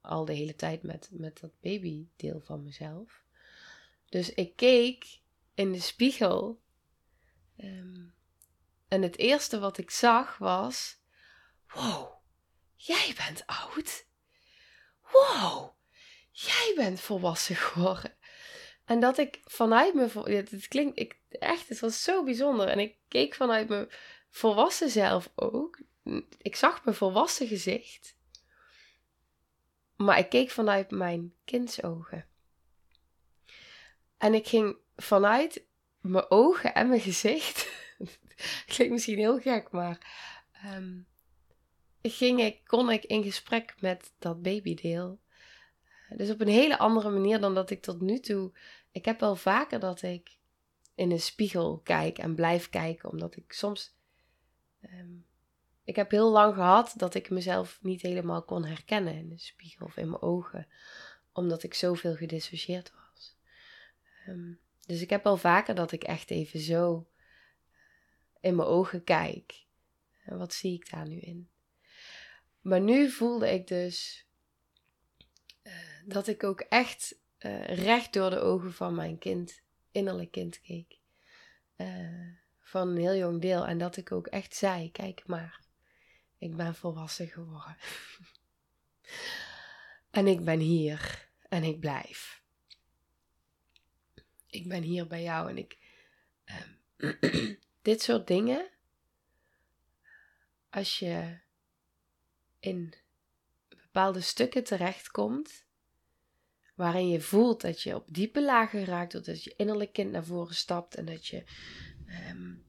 [0.01, 3.23] al de hele tijd met, met dat babydeel van mezelf.
[4.09, 5.21] Dus ik keek
[5.59, 6.61] in de spiegel.
[7.57, 8.07] Ehm,
[8.89, 11.01] en het eerste wat ik zag was:
[11.67, 12.13] Wow,
[12.77, 14.07] jij bent oud.
[15.13, 15.75] Wow,
[16.31, 18.17] jij bent volwassen geworden.
[18.85, 22.69] En dat ik vanuit me, het klinkt ik, echt, het was zo bijzonder.
[22.69, 23.89] En ik keek vanuit mijn
[24.31, 25.81] volwassen zelf ook.
[26.39, 28.17] Ik zag mijn volwassen gezicht.
[29.97, 32.29] Maar ik keek vanuit mijn kindsogen.
[34.19, 35.67] En ik ging vanuit
[36.01, 37.71] mijn ogen en mijn gezicht.
[38.67, 39.99] klinkt misschien heel gek, maar.
[40.75, 41.07] Um,
[42.03, 45.21] ging ik, kon ik in gesprek met dat babydeel.
[46.09, 48.53] Dus op een hele andere manier dan dat ik tot nu toe.
[48.91, 50.37] Ik heb wel vaker dat ik
[50.95, 53.97] in een spiegel kijk en blijf kijken, omdat ik soms.
[54.83, 55.27] Um,
[55.85, 59.87] ik heb heel lang gehad dat ik mezelf niet helemaal kon herkennen in de spiegel
[59.87, 60.67] of in mijn ogen,
[61.33, 63.37] omdat ik zoveel gedissocieerd was.
[64.29, 67.09] Um, dus ik heb wel vaker dat ik echt even zo
[68.41, 69.67] in mijn ogen kijk.
[70.25, 71.51] En wat zie ik daar nu in?
[72.61, 74.27] Maar nu voelde ik dus
[75.63, 75.73] uh,
[76.05, 80.99] dat ik ook echt uh, recht door de ogen van mijn kind, innerlijk kind keek.
[82.61, 83.67] Van een heel jong deel.
[83.67, 85.61] En dat ik ook echt zei: kijk maar,
[86.39, 87.77] ik ben volwassen geworden.
[90.11, 92.38] en ik ben hier en ik blijf.
[94.51, 95.79] Ik ben hier bij jou en ik.
[96.97, 98.71] Uh, dit soort dingen.
[100.71, 101.39] Als je
[102.61, 102.95] in
[103.69, 105.67] bepaalde stukken terechtkomt.
[106.75, 109.25] Waarin je voelt dat je op diepe lagen raakt.
[109.25, 110.95] Dat je innerlijk kind naar voren stapt.
[110.95, 111.45] En dat je.
[112.31, 112.67] Um,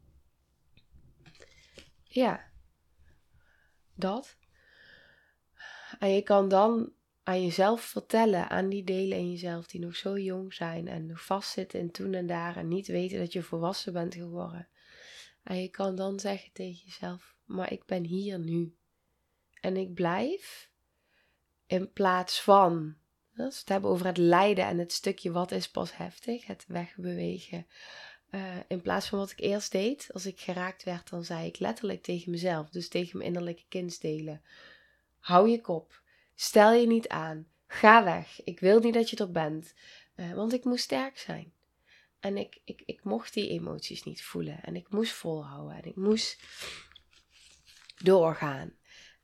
[2.04, 2.52] ja,
[3.94, 4.38] dat.
[6.00, 6.94] En je kan dan
[7.30, 11.26] aan jezelf vertellen, aan die delen in jezelf die nog zo jong zijn en nog
[11.26, 14.68] vastzitten in toen en daar en niet weten dat je volwassen bent geworden.
[15.44, 18.76] En je kan dan zeggen tegen jezelf, maar ik ben hier nu.
[19.62, 20.70] En ik blijf
[21.66, 22.96] in plaats van,
[23.38, 26.66] als we het hebben over het lijden en het stukje wat is pas heftig, het
[26.68, 27.68] wegbewegen.
[28.32, 31.60] Uh, in plaats van wat ik eerst deed, als ik geraakt werd, dan zei ik
[31.60, 34.42] letterlijk tegen mezelf, dus tegen mijn innerlijke kindsdelen:
[35.20, 36.02] Hou je kop,
[36.40, 39.74] stel je niet aan, ga weg, ik wil niet dat je er bent,
[40.16, 41.54] uh, want ik moest sterk zijn.
[42.20, 45.96] En ik, ik, ik mocht die emoties niet voelen en ik moest volhouden en ik
[45.96, 46.44] moest
[47.98, 48.74] doorgaan.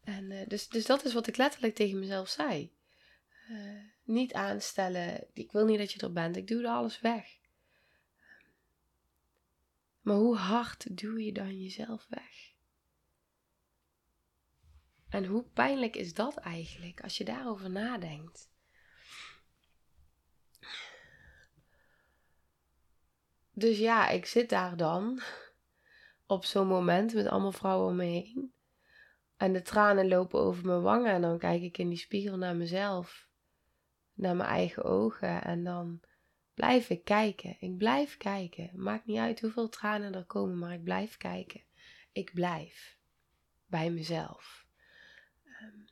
[0.03, 2.73] En uh, dus, dus dat is wat ik letterlijk tegen mezelf zei.
[4.03, 7.37] niet aanstellen, ik wil niet dat je er bent, ik duwde alles weg.
[10.01, 12.54] Maar hoe hard duw je dan jezelf weg?
[15.15, 18.49] En hoe pijnlijk is dat eigenlijk als je daarover nadenkt?
[23.51, 25.21] Dus ja, ik zit daar dan
[26.35, 28.53] op zo'n moment met allemaal vrouwen om me heen.
[29.37, 32.55] En de tranen lopen over mijn wangen en dan kijk ik in die spiegel naar
[32.55, 33.27] mezelf,
[34.13, 35.99] naar mijn eigen ogen en dan
[36.53, 37.55] blijf ik kijken.
[37.59, 38.69] Ik blijf kijken.
[38.73, 41.63] Maakt niet uit hoeveel tranen er komen, maar ik blijf kijken.
[42.11, 42.97] Ik blijf
[43.65, 44.64] bij mezelf.
[45.65, 45.83] Ehm,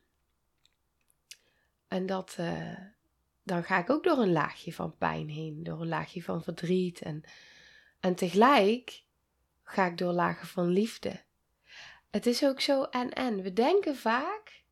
[1.87, 2.79] en dat, uh,
[3.43, 7.01] dan ga ik ook door een laagje van pijn heen, door een laagje van verdriet.
[7.01, 7.23] En,
[7.99, 9.03] en tegelijk
[9.63, 11.21] ga ik door lagen van liefde.
[12.11, 13.41] Het is ook zo en en.
[13.41, 14.63] We denken vaak,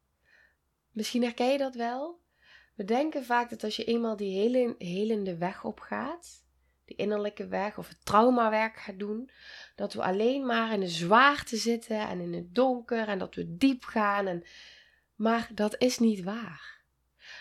[0.91, 2.19] misschien herken je dat wel,
[2.75, 6.45] we denken vaak dat als je eenmaal die hele, helende weg opgaat,
[6.85, 9.29] die innerlijke weg of het traumawerk gaat doen,
[9.75, 13.57] dat we alleen maar in de zwaarte zitten en in het donker en dat we
[13.57, 14.27] diep gaan.
[14.27, 14.43] En...
[15.21, 16.83] Maar dat is niet waar.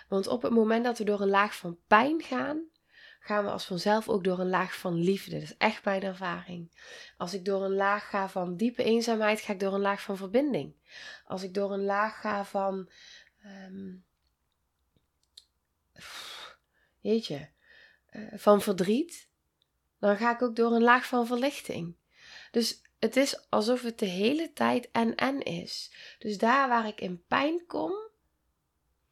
[0.08, 2.68] Want op het moment dat we door een laag van pijn gaan,
[3.20, 5.30] gaan we als vanzelf ook door een laag van liefde.
[5.30, 6.72] Dat is echt mijn ervaring.
[7.16, 10.16] Als ik door een laag ga van diepe eenzaamheid, ga ik door een laag van
[10.16, 10.74] verbinding.
[11.24, 12.90] Als ik door een laag ga van
[13.44, 14.04] um,
[16.98, 17.50] jeetje,
[18.10, 19.28] uh, van verdriet,
[19.98, 21.96] dan ga ik ook door een laag van verlichting.
[22.50, 25.92] Dus het is alsof het de hele tijd en-en is.
[26.18, 27.92] Dus daar waar ik in pijn kom,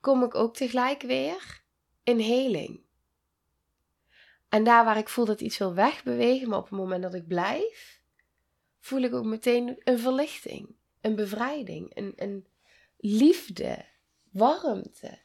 [0.00, 1.62] kom ik ook tegelijk weer
[2.02, 2.80] in heling.
[4.48, 7.26] En daar waar ik voel dat iets wil wegbewegen, maar op het moment dat ik
[7.26, 8.00] blijf,
[8.80, 12.46] voel ik ook meteen een verlichting, een bevrijding, een, een
[12.96, 13.84] liefde,
[14.30, 15.18] warmte.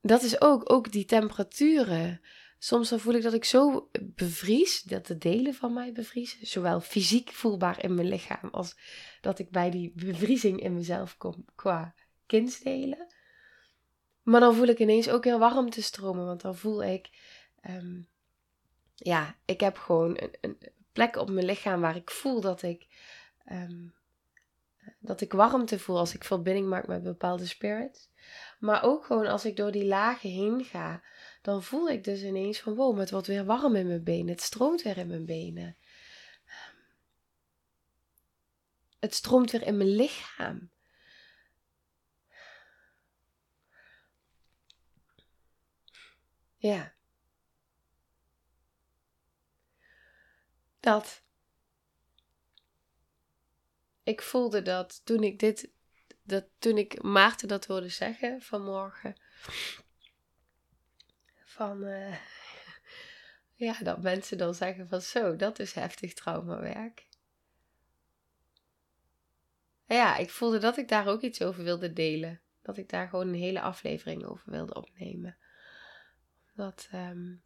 [0.00, 2.20] Dat is ook, ook die temperaturen.
[2.64, 6.46] Soms dan voel ik dat ik zo bevries, dat de delen van mij bevriezen.
[6.46, 8.76] Zowel fysiek voelbaar in mijn lichaam als
[9.20, 11.94] dat ik bij die bevriezing in mezelf kom qua
[12.26, 13.06] kindsdelen.
[14.22, 17.10] Maar dan voel ik ineens ook heel warmte stromen, want dan voel ik,
[17.60, 18.02] ehm,
[18.94, 20.58] ja, ik heb gewoon een, een,
[20.92, 22.86] plek op mijn lichaam waar ik voel dat ik,
[23.52, 23.94] um,
[24.98, 28.08] dat ik warmte voel als ik verbinding maak met bepaalde spirits.
[28.58, 31.02] Maar ook gewoon als ik door die lagen heen ga,
[31.44, 34.28] dan voel ik dus ineens van wow, het wordt weer warm in mijn benen.
[34.28, 35.76] Het stroomt weer in mijn benen.
[38.98, 40.70] Het stroomt weer in mijn lichaam.
[46.56, 46.94] Ja.
[50.80, 51.22] Dat.
[54.02, 55.70] Ik voelde dat toen ik dit,
[56.22, 59.16] dat toen ik Maarten dat wilde zeggen vanmorgen.
[61.54, 62.16] Van, uh,
[63.66, 67.08] ja, dat mensen dan zeggen van zo, dat is heftig traumawerk.
[69.86, 72.40] Ja, ik voelde dat ik daar ook iets over wilde delen.
[72.62, 75.36] Dat ik daar gewoon een hele aflevering over wilde opnemen.
[76.54, 77.42] Dat, um,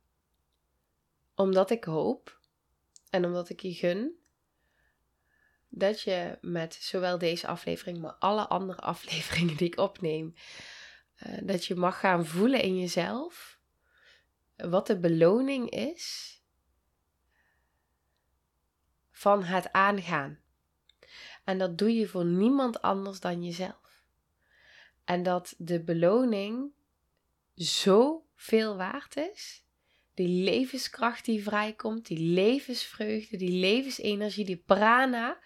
[1.35, 2.41] omdat ik hoop
[3.11, 4.19] en omdat ik je gun
[5.69, 10.35] dat je met zowel deze aflevering, maar alle andere afleveringen die ik opneem,
[11.27, 13.58] uh, dat je mag gaan voelen in jezelf
[14.59, 16.37] wat de beloning is
[19.11, 20.39] van het aangaan.
[21.45, 24.03] En dat doe je voor niemand anders dan jezelf.
[25.05, 26.73] En dat de beloning
[27.55, 29.65] zo veel waard is.
[30.15, 35.39] Die levenskracht die vrijkomt, die levensvreugde, die levensenergie, die prana,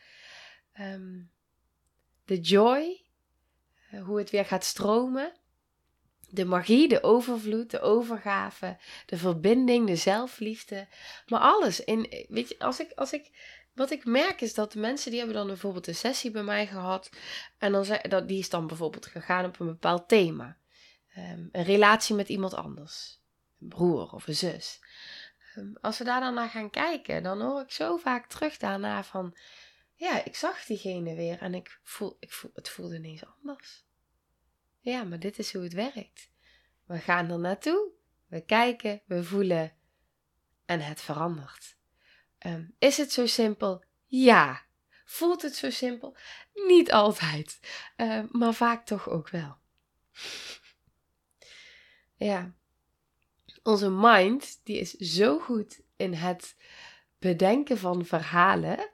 [0.72, 1.20] ehm,
[2.24, 3.04] de joy,
[3.90, 5.32] eh, hoe het weer gaat stromen,
[6.32, 10.88] de magie, de overvloed, de overgave, de verbinding, de zelfliefde,
[11.26, 11.84] maar alles.
[11.84, 13.30] In, weet je, als ik, als ik,
[13.74, 16.66] wat ik merk is dat de mensen die hebben dan bijvoorbeeld een sessie bij mij
[16.66, 17.10] gehad
[17.58, 20.56] en dan dat die is dan bijvoorbeeld gegaan op een bepaald thema.
[21.14, 23.20] Ehm, een relatie met iemand anders.
[23.60, 24.80] Een broer of een zus.
[25.54, 29.04] Ehm, als we daar dan naar gaan kijken, dan hoor ik zo vaak terug daarna
[29.04, 29.36] van...
[29.94, 33.84] Ja, ik zag diegene weer en ik voel, ik voel, het voelde ineens anders.
[34.82, 36.30] Ja, maar dit is hoe het werkt.
[36.84, 37.90] We gaan er naartoe,
[38.26, 39.72] we kijken, we voelen
[40.64, 41.76] en het verandert.
[42.38, 43.84] Ehm, is het zo simpel?
[44.06, 44.62] Ja.
[45.04, 46.16] Voelt het zo simpel?
[46.54, 47.60] Niet altijd,
[48.30, 49.56] maar vaak toch ook wel.
[52.14, 52.54] Ja.
[53.62, 56.56] Onze mind, die is zo goed in het
[57.18, 58.90] bedenken van verhalen.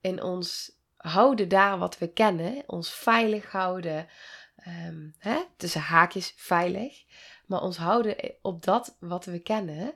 [0.00, 2.62] In ons houden daar wat we kennen.
[2.66, 4.08] Ons veilig houden.
[4.66, 7.04] Um, hè, tussen haakjes veilig.
[7.46, 9.94] Maar ons houden op dat wat we kennen.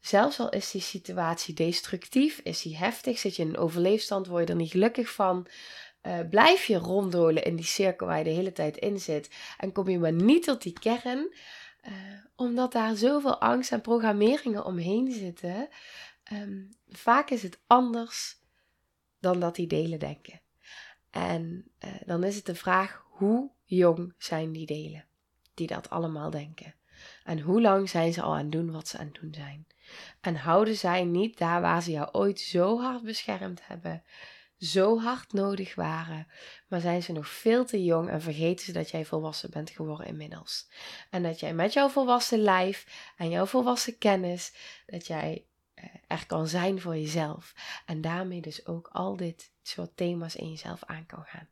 [0.00, 4.46] Zelfs al is die situatie destructief, is die heftig, zit je in een overleefstand, word
[4.46, 5.46] je er niet gelukkig van.
[6.02, 9.30] Uh, blijf je ronddolen in die cirkel waar je de hele tijd in zit.
[9.58, 11.28] En kom je maar niet tot die kern
[11.88, 11.92] uh,
[12.36, 15.68] omdat daar zoveel angst en programmeringen omheen zitten.
[16.32, 18.40] Um, vaak is het anders
[19.20, 20.40] dan dat die delen denken.
[21.10, 25.04] En uh, dan is het de vraag: hoe jong zijn die delen
[25.54, 26.74] die dat allemaal denken?
[27.24, 29.66] En hoe lang zijn ze al aan het doen wat ze aan het doen zijn?
[30.20, 34.02] En houden zij niet daar waar ze jou ooit zo hard beschermd hebben,
[34.58, 36.26] zo hard nodig waren,
[36.68, 40.06] maar zijn ze nog veel te jong en vergeten ze dat jij volwassen bent geworden
[40.06, 40.68] inmiddels.
[41.10, 44.54] En dat jij met jouw volwassen lijf en jouw volwassen kennis,
[44.86, 47.54] dat jij eh, er kan zijn voor jezelf.
[47.86, 51.48] En daarmee dus ook al dit soort thema's in jezelf aan kan gaan.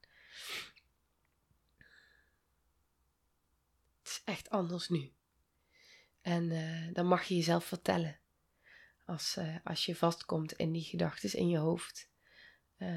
[4.14, 5.12] Is echt anders nu.
[6.20, 8.18] En uh, dan mag je jezelf vertellen.
[9.04, 12.10] Als, uh, als je vastkomt in die gedachten in je hoofd.
[12.78, 12.88] Uh,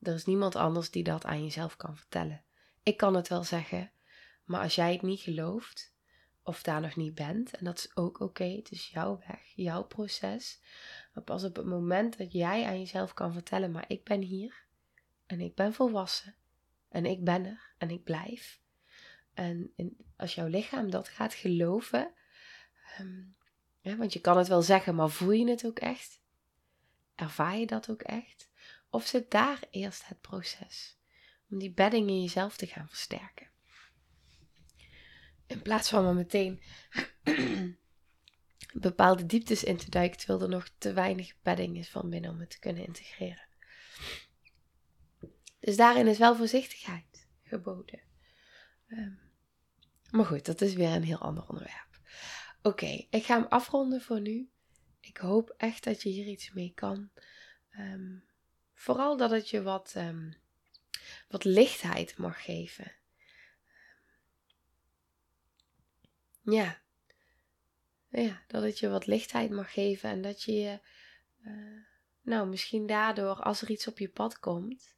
[0.00, 2.44] er is niemand anders die dat aan jezelf kan vertellen.
[2.82, 3.92] Ik kan het wel zeggen,
[4.44, 5.94] maar als jij het niet gelooft
[6.42, 9.84] of daar nog niet bent, en dat is ook oké, het is jouw weg, jouw
[9.84, 10.60] proces.
[11.12, 14.66] Maar pas op het moment dat jij aan jezelf kan vertellen, maar ik ben hier
[15.26, 16.34] en ik ben volwassen
[16.88, 18.60] en ik ben er en ik blijf.
[19.36, 19.72] En
[20.16, 22.12] als jouw lichaam dat gaat geloven,
[23.00, 23.36] um,
[23.82, 26.20] want je kan het wel zeggen, maar voel je het ook echt?
[27.14, 28.50] Ervaar je dat ook echt?
[28.90, 30.98] Of zit daar eerst het proces
[31.50, 33.50] om die bedding in jezelf te gaan versterken?
[35.46, 36.62] In plaats van maar meteen
[38.72, 42.40] bepaalde dieptes in te duiken, terwijl er nog te weinig bedding is van binnen om
[42.40, 43.46] het te kunnen integreren.
[45.60, 48.00] Dus daarin is wel voorzichtigheid geboden.
[48.86, 49.25] Ehm,
[50.10, 51.98] maar goed, dat is weer een heel ander onderwerp.
[52.62, 54.50] Oké, ik ga hem afronden voor nu.
[55.00, 57.10] Ik hoop echt dat je hier iets mee kan.
[57.70, 58.16] Ehm,
[58.74, 60.36] vooral dat het je wat, um,
[61.28, 62.92] wat lichtheid mag geven.
[66.46, 66.78] ja.
[68.08, 70.80] ja, dat het je wat lichtheid mag geven en dat je je,
[71.42, 71.82] uh,
[72.20, 74.94] nou misschien daardoor als er iets op je pad komt,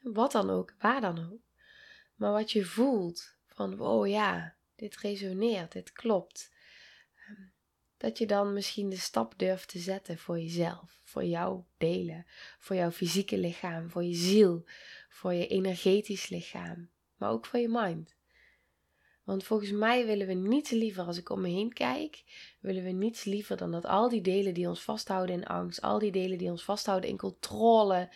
[0.00, 1.40] wat dan ook, waar dan ook,
[2.14, 6.50] maar wat je voelt van, oh ja, dit resoneert, dit klopt.
[7.14, 7.42] Ehm,
[7.96, 12.26] dat je dan misschien de stap durft te zetten voor jezelf, voor jouw delen,
[12.58, 14.64] voor jouw fysieke lichaam, voor je ziel,
[15.08, 18.16] voor je energetisch lichaam, maar ook voor je mind.
[19.30, 22.24] Want volgens mij willen we niets liever, als ik om me heen kijk,
[22.60, 25.98] willen we niets liever dan dat al die delen die ons vasthouden in angst, al
[25.98, 28.12] die delen die ons vasthouden in controle,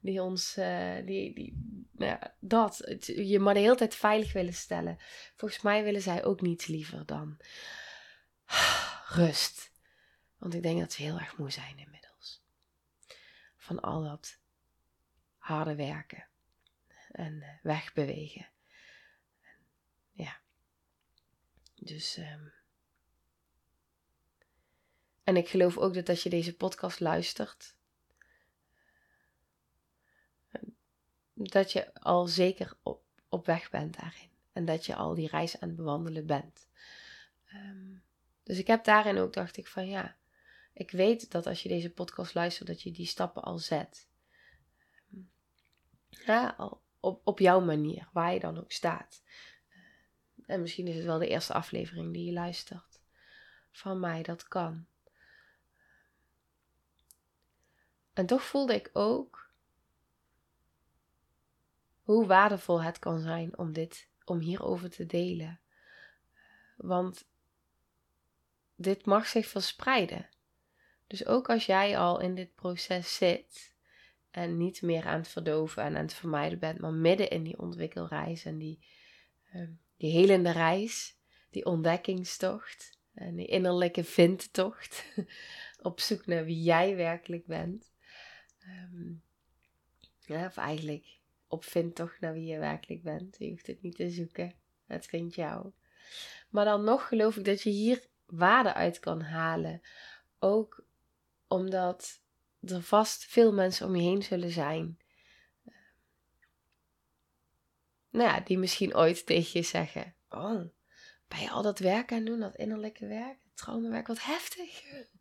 [0.00, 4.54] die ons, uh, die, die, nou ja, dat, je maar de hele tijd veilig willen
[4.54, 4.96] stellen.
[5.34, 7.36] Volgens mij willen zij ook niets liever dan
[9.18, 9.72] rust.
[10.38, 12.44] Want ik denk dat ze heel erg moe zijn inmiddels.
[13.56, 14.38] Van al dat
[15.36, 16.26] harde werken
[17.10, 18.48] en uh, wegbewegen.
[20.12, 20.42] ja.
[21.84, 22.16] Dus.
[22.16, 22.52] Um...
[25.24, 27.74] En ik geloof ook dat als je deze podcast luistert,
[31.34, 34.28] dat je al zeker op, op weg bent daarin.
[34.52, 36.66] En dat je al die reis aan het bewandelen bent.
[37.54, 38.02] Um,
[38.42, 40.16] dus ik heb daarin ook, dacht ik van ja,
[40.72, 44.08] ik weet dat als je deze podcast luistert, dat je die stappen al zet.
[45.10, 45.20] Ehm,
[46.26, 46.56] ja,
[47.00, 49.22] op, op jouw manier, waar je dan ook staat.
[50.46, 53.00] En misschien is het wel de eerste aflevering die je luistert.
[53.70, 54.86] Van mij, dat kan.
[58.12, 59.50] En toch voelde ik ook
[62.02, 65.60] hoe waardevol het kan zijn om dit, om hierover te delen.
[66.76, 67.26] Want
[68.76, 70.28] dit mag zich verspreiden.
[71.06, 73.74] Dus ook als jij al in dit proces zit
[74.30, 77.58] en niet meer aan het verdoven en aan het vermijden bent, maar midden in die
[77.58, 78.86] ontwikkelreis en die,
[79.52, 81.16] ehm, die helende reis,
[81.50, 85.04] die ontdekkingstocht en die innerlijke vindtocht
[85.82, 87.92] op zoek naar wie jij werkelijk bent.
[88.60, 89.12] Ehm,
[90.18, 91.18] ja, of eigenlijk
[91.48, 93.36] op vindtocht naar wie je werkelijk bent.
[93.38, 94.54] Je hoeft het niet te zoeken.
[94.86, 95.70] Het vindt jou.
[96.48, 99.80] Maar dan nog geloof ik dat je hier waarde uit kan halen.
[100.38, 100.84] Ook
[101.48, 102.20] omdat
[102.60, 104.98] er vast veel mensen om je heen zullen zijn
[108.14, 110.64] nou ja, die misschien ooit tegen je zeggen: Oh,
[111.28, 114.82] ben je al dat werk aan doen, dat innerlijke werk, het traumawerk, wat heftig.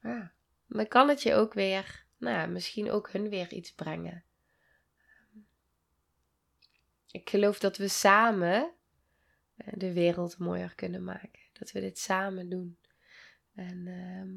[0.00, 0.32] Ja,
[0.66, 4.24] dan kan het je ook weer, nou ja, misschien ook hun weer iets brengen.
[7.10, 8.74] Ik geloof dat we samen
[9.56, 11.40] eh, de wereld mooier kunnen maken.
[11.52, 12.78] Dat we dit samen doen.
[13.54, 14.30] En ehm,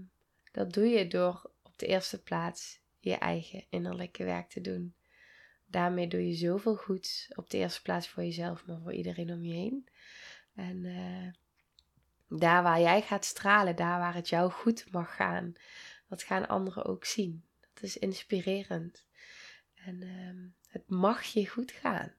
[0.52, 4.97] dat doe je door op de eerste plaats je eigen innerlijke werk te doen.
[5.70, 7.32] Daarmee doe je zoveel goeds.
[7.36, 9.88] Op de eerste plaats voor jezelf, maar voor iedereen om je heen.
[10.56, 11.28] En uh,
[12.40, 15.54] daar waar jij gaat stralen, daar waar het jou goed mag gaan,
[16.08, 17.44] dat gaan anderen ook zien.
[17.74, 19.06] Dat is inspirerend.
[19.76, 22.14] En uh, het mag je goed gaan.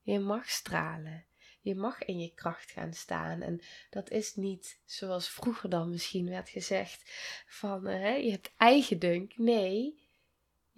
[0.00, 1.24] Je mag stralen.
[1.60, 3.42] Je mag in je kracht gaan staan.
[3.42, 7.10] En dat is niet zoals vroeger dan misschien werd gezegd:
[7.46, 9.36] van uh, je hebt eigen dunk.
[9.36, 9.98] Nee,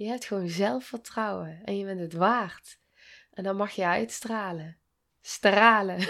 [0.02, 2.78] je hebt gewoon zelfvertrouwen en je bent het waard.
[3.30, 4.78] En dan mag je uitstralen.
[5.20, 6.08] Stralen.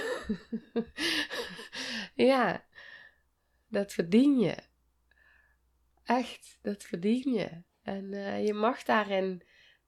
[2.14, 2.64] ja,
[3.68, 4.57] dat verdien je.
[6.05, 7.62] Echt, dat verdien je.
[7.82, 9.43] En uh, je mag daarin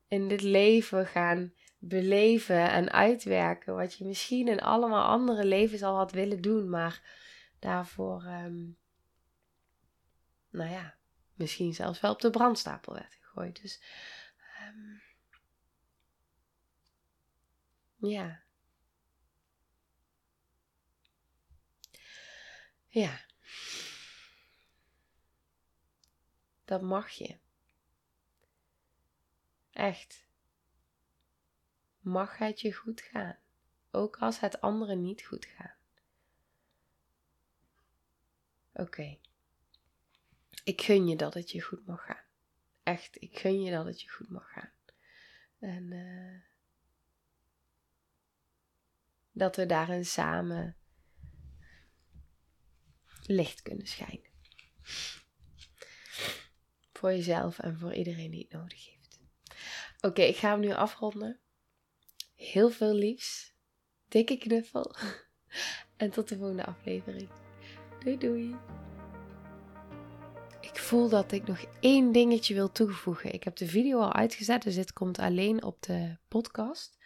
[0.09, 3.75] in dit leven gaan beleven en uitwerken.
[3.75, 7.03] Wat je misschien in allemaal andere levens al had willen doen, maar
[7.59, 8.77] daarvoor, um,
[10.51, 10.95] nou ja,
[11.35, 13.81] misschien zelfs wel op de brandstapel werd dus
[14.61, 15.03] um,
[17.97, 18.43] ja.
[22.89, 23.21] Ja.
[26.65, 27.39] Dat mag je.
[29.71, 30.27] Echt.
[32.01, 33.39] Mag het je goed gaan.
[33.91, 35.77] Ook als het anderen niet goed gaat.
[38.73, 39.19] Oké.
[40.65, 42.24] Ik gun je dat het je goed mag gaan.
[42.85, 44.73] Echt, ik gun je dat het je goed mag gaan.
[45.59, 46.41] En uh,
[49.33, 50.77] dat we daarin samen
[53.27, 54.31] licht kunnen schijnen.
[56.93, 59.21] Voor jezelf en voor iedereen die het nodig heeft.
[60.01, 61.41] Oké, ik ga hem nu afronden.
[62.35, 63.55] Heel veel liefs.
[64.09, 64.95] Dikke knuffel.
[65.97, 67.29] En tot de volgende aflevering.
[68.01, 68.57] Doei doei.
[70.85, 73.33] Voel dat ik nog één dingetje wil toevoegen.
[73.33, 76.99] Ik heb de video al uitgezet, dus dit komt alleen op de podcast.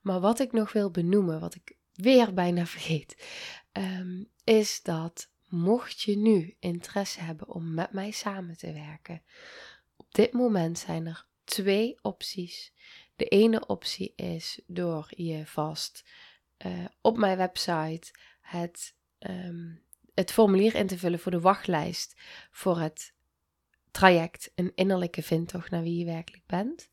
[0.00, 3.24] Maar wat ik nog wil benoemen, wat ik weer bijna vergeet,
[3.72, 9.22] um, is dat mocht je nu interesse hebben om met mij samen te werken,
[9.96, 12.72] op dit moment zijn er twee opties.
[13.16, 16.04] De ene optie is door je vast
[16.66, 18.10] uh, op mijn website
[18.40, 19.82] het, um,
[20.14, 22.14] het formulier in te vullen voor de wachtlijst
[22.50, 23.18] voor het
[23.90, 26.88] traject Een innerlijke vindtocht naar wie je werkelijk bent.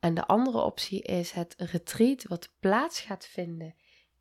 [0.00, 3.74] En de andere optie is het retreat wat plaats gaat vinden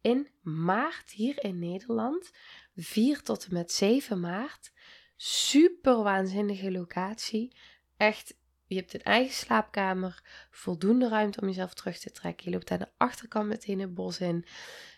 [0.03, 2.31] in maart hier in Nederland.
[2.75, 4.71] 4 tot en met 7 maart.
[5.15, 7.55] Super waanzinnige locatie.
[7.97, 12.45] Echt, je hebt een eigen slaapkamer, voldoende ruimte om jezelf terug te trekken.
[12.45, 14.45] Je loopt aan de achterkant meteen het bos in.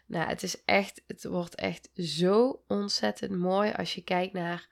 [0.05, 4.67] Nou, het is echt, het wordt echt zo ontzettend mooi als je kijkt naar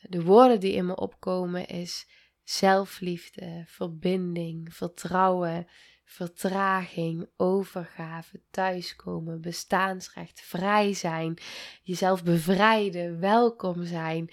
[0.00, 2.06] de woorden die in me opkomen is
[2.44, 5.66] zelfliefde, verbinding, vertrouwen,
[6.04, 11.38] vertraging, overgave, thuiskomen, bestaansrecht, vrij zijn,
[11.82, 14.30] jezelf bevrijden, welkom zijn,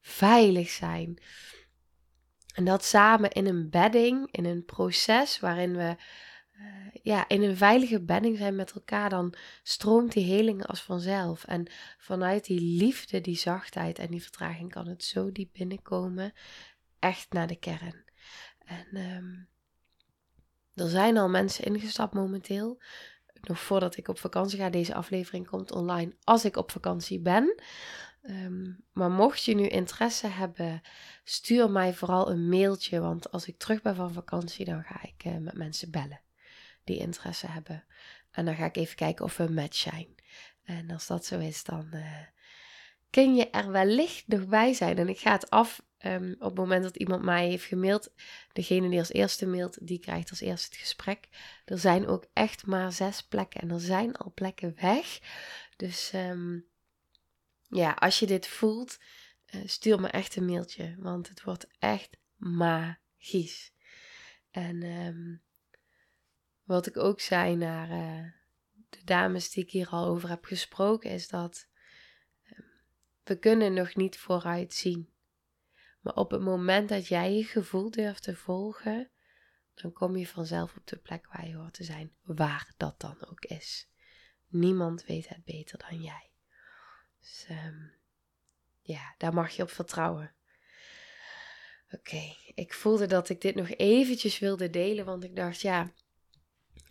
[0.00, 1.22] veilig zijn.
[2.54, 5.96] En dat samen in een bedding, in een proces waarin we
[7.02, 11.44] ja, in een veilige bedding zijn met elkaar, dan stroomt die heling als vanzelf.
[11.44, 11.66] En
[11.98, 16.32] vanuit die liefde, die zachtheid en die vertraging kan het zo diep binnenkomen,
[16.98, 18.04] echt naar de kern.
[18.64, 19.48] En um,
[20.74, 22.82] er zijn al mensen ingestapt momenteel.
[23.40, 27.62] Nog voordat ik op vakantie ga, deze aflevering komt online als ik op vakantie ben.
[28.22, 30.80] Um, maar mocht je nu interesse hebben,
[31.24, 33.00] stuur mij vooral een mailtje.
[33.00, 36.20] Want als ik terug ben van vakantie, dan ga ik uh, met mensen bellen
[36.88, 37.84] die interesse hebben.
[38.30, 40.14] En dan ga ik even kijken of we een match zijn.
[40.62, 42.20] En als dat zo is, dan uh,
[43.10, 44.98] kun je er wellicht nog bij zijn.
[44.98, 48.12] En ik ga het af um, op het moment dat iemand mij heeft gemaild.
[48.52, 51.28] Degene die als eerste mailt, die krijgt als eerste het gesprek.
[51.64, 55.18] Er zijn ook echt maar zes plekken en er zijn al plekken weg.
[55.76, 56.66] Dus um,
[57.68, 58.98] ja, als je dit voelt,
[59.54, 60.94] uh, stuur me echt een mailtje.
[60.98, 63.72] Want het wordt echt magisch.
[64.50, 65.42] En um,
[66.68, 68.30] wat ik ook zei naar uh,
[68.88, 71.68] de dames die ik hier al over heb gesproken, is dat
[72.44, 72.58] uh,
[73.24, 75.10] we kunnen nog niet vooruit zien.
[76.00, 79.10] Maar op het moment dat jij je gevoel durft te volgen,
[79.74, 83.26] dan kom je vanzelf op de plek waar je hoort te zijn, waar dat dan
[83.26, 83.88] ook is.
[84.48, 86.30] Niemand weet het beter dan jij.
[87.20, 87.92] Dus um,
[88.80, 90.34] ja, daar mag je op vertrouwen.
[91.90, 95.92] Oké, ik voelde dat ik dit nog eventjes wilde delen, want ik dacht, ja,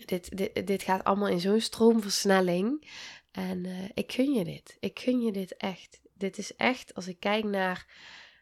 [0.05, 2.89] dit, dit, dit gaat allemaal in zo'n stroomversnelling.
[3.31, 4.77] En uh, ik gun je dit.
[4.79, 5.99] Ik gun je dit echt.
[6.13, 7.85] Dit is echt, als ik kijk naar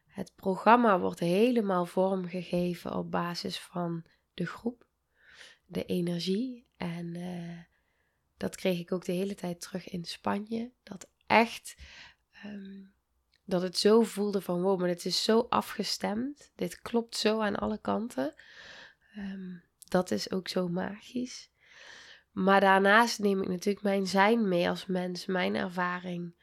[0.06, 4.86] het programma, wordt helemaal vormgegeven op basis van de groep,
[5.66, 6.68] de energie.
[6.78, 7.60] En uh,
[8.38, 10.72] dat kreeg ik ook de hele tijd terug in Spanje.
[10.84, 11.76] Dat echt,
[12.46, 12.94] um,
[13.46, 16.52] dat het zo voelde van wow, maar het is zo afgestemd.
[16.56, 18.34] Dit klopt zo aan alle kanten.
[19.18, 21.50] Um, dat is ook zo magisch.
[22.32, 26.36] Maar daarnaast neem ik natuurlijk mijn zijn mee als mens, mijn ervaring,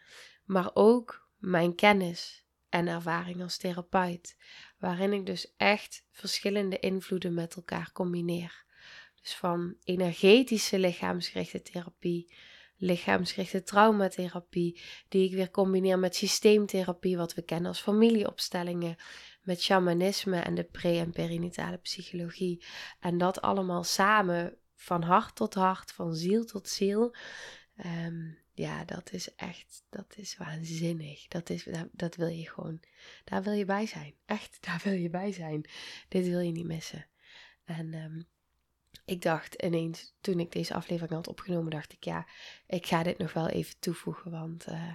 [0.45, 4.37] maar ook mijn kennis en ervaring als therapeut,
[4.79, 8.65] waarin ik dus echt verschillende invloeden met elkaar combineer.
[9.23, 12.35] Dus van energetische lichaamsgerichte therapie,
[12.77, 18.97] lichaamsgerichte traumatherapie, die ik weer combineer met systeemtherapie, wat we kennen als familieopstellingen,
[19.43, 22.65] met shamanisme en de pre- en perinatale psychologie.
[23.01, 27.15] En dat allemaal samen van hart tot hart, van ziel tot ziel.
[27.87, 31.29] Um, ja, dat is echt, dat is waanzinnig.
[31.29, 32.81] Dat, is, dat, wil je gewoon,
[33.25, 34.15] daar wil je bij zijn.
[34.27, 35.65] Echt, daar wil je bij zijn.
[36.09, 37.07] Dit wil je niet missen.
[37.65, 38.29] En um,
[39.05, 42.27] ik dacht ineens, toen ik deze aflevering had opgenomen, dacht ik, ja,
[42.67, 44.95] ik ga dit nog wel even toevoegen, want uh,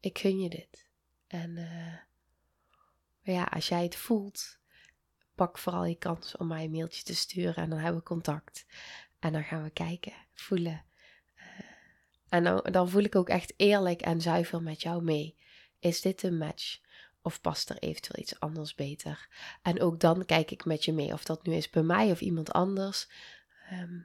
[0.00, 0.90] ik gun je dit.
[1.26, 1.94] En uh,
[3.22, 4.58] ja, als jij het voelt,
[5.34, 8.66] pak vooral je kans om mij een mailtje te sturen en dan hebben we contact.
[9.18, 10.84] En dan gaan we kijken, voelen.
[11.36, 11.42] Uh,
[12.28, 15.36] en dan, voel ik ook echt eerlijk en zuiver met jou mee.
[15.78, 16.80] Is dit een match?
[17.22, 19.28] Of past er eventueel iets anders beter?
[19.62, 22.20] En ook dan kijk ik met je mee of dat nu is bij mij of
[22.20, 23.08] iemand anders.
[23.70, 24.00] Ehm,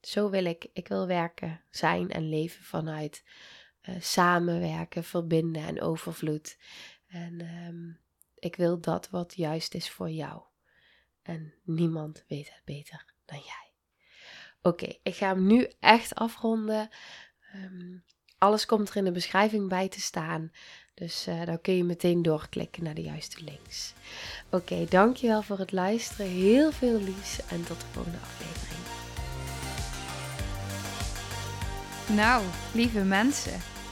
[0.00, 3.24] zo wil ik, ik wil werken, zijn en leven vanuit
[3.82, 6.58] uh, samenwerken, verbinden en overvloed.
[7.06, 8.05] En ehm,
[8.38, 10.42] ik wil dat wat juist is voor jou.
[11.22, 13.72] En niemand weet het beter dan jij.
[14.62, 16.88] Oké, ik ga hem nu echt afronden.
[17.54, 18.04] Um,
[18.38, 20.52] alles komt er in de beschrijving bij te staan.
[20.94, 23.92] Dus uh, dan kun je meteen doorklikken naar de juiste links.
[24.50, 26.26] Oké, dankjewel voor het luisteren.
[26.26, 28.84] Heel veel liefs en tot de volgende aflevering.
[32.16, 33.60] Nou, lieve mensen,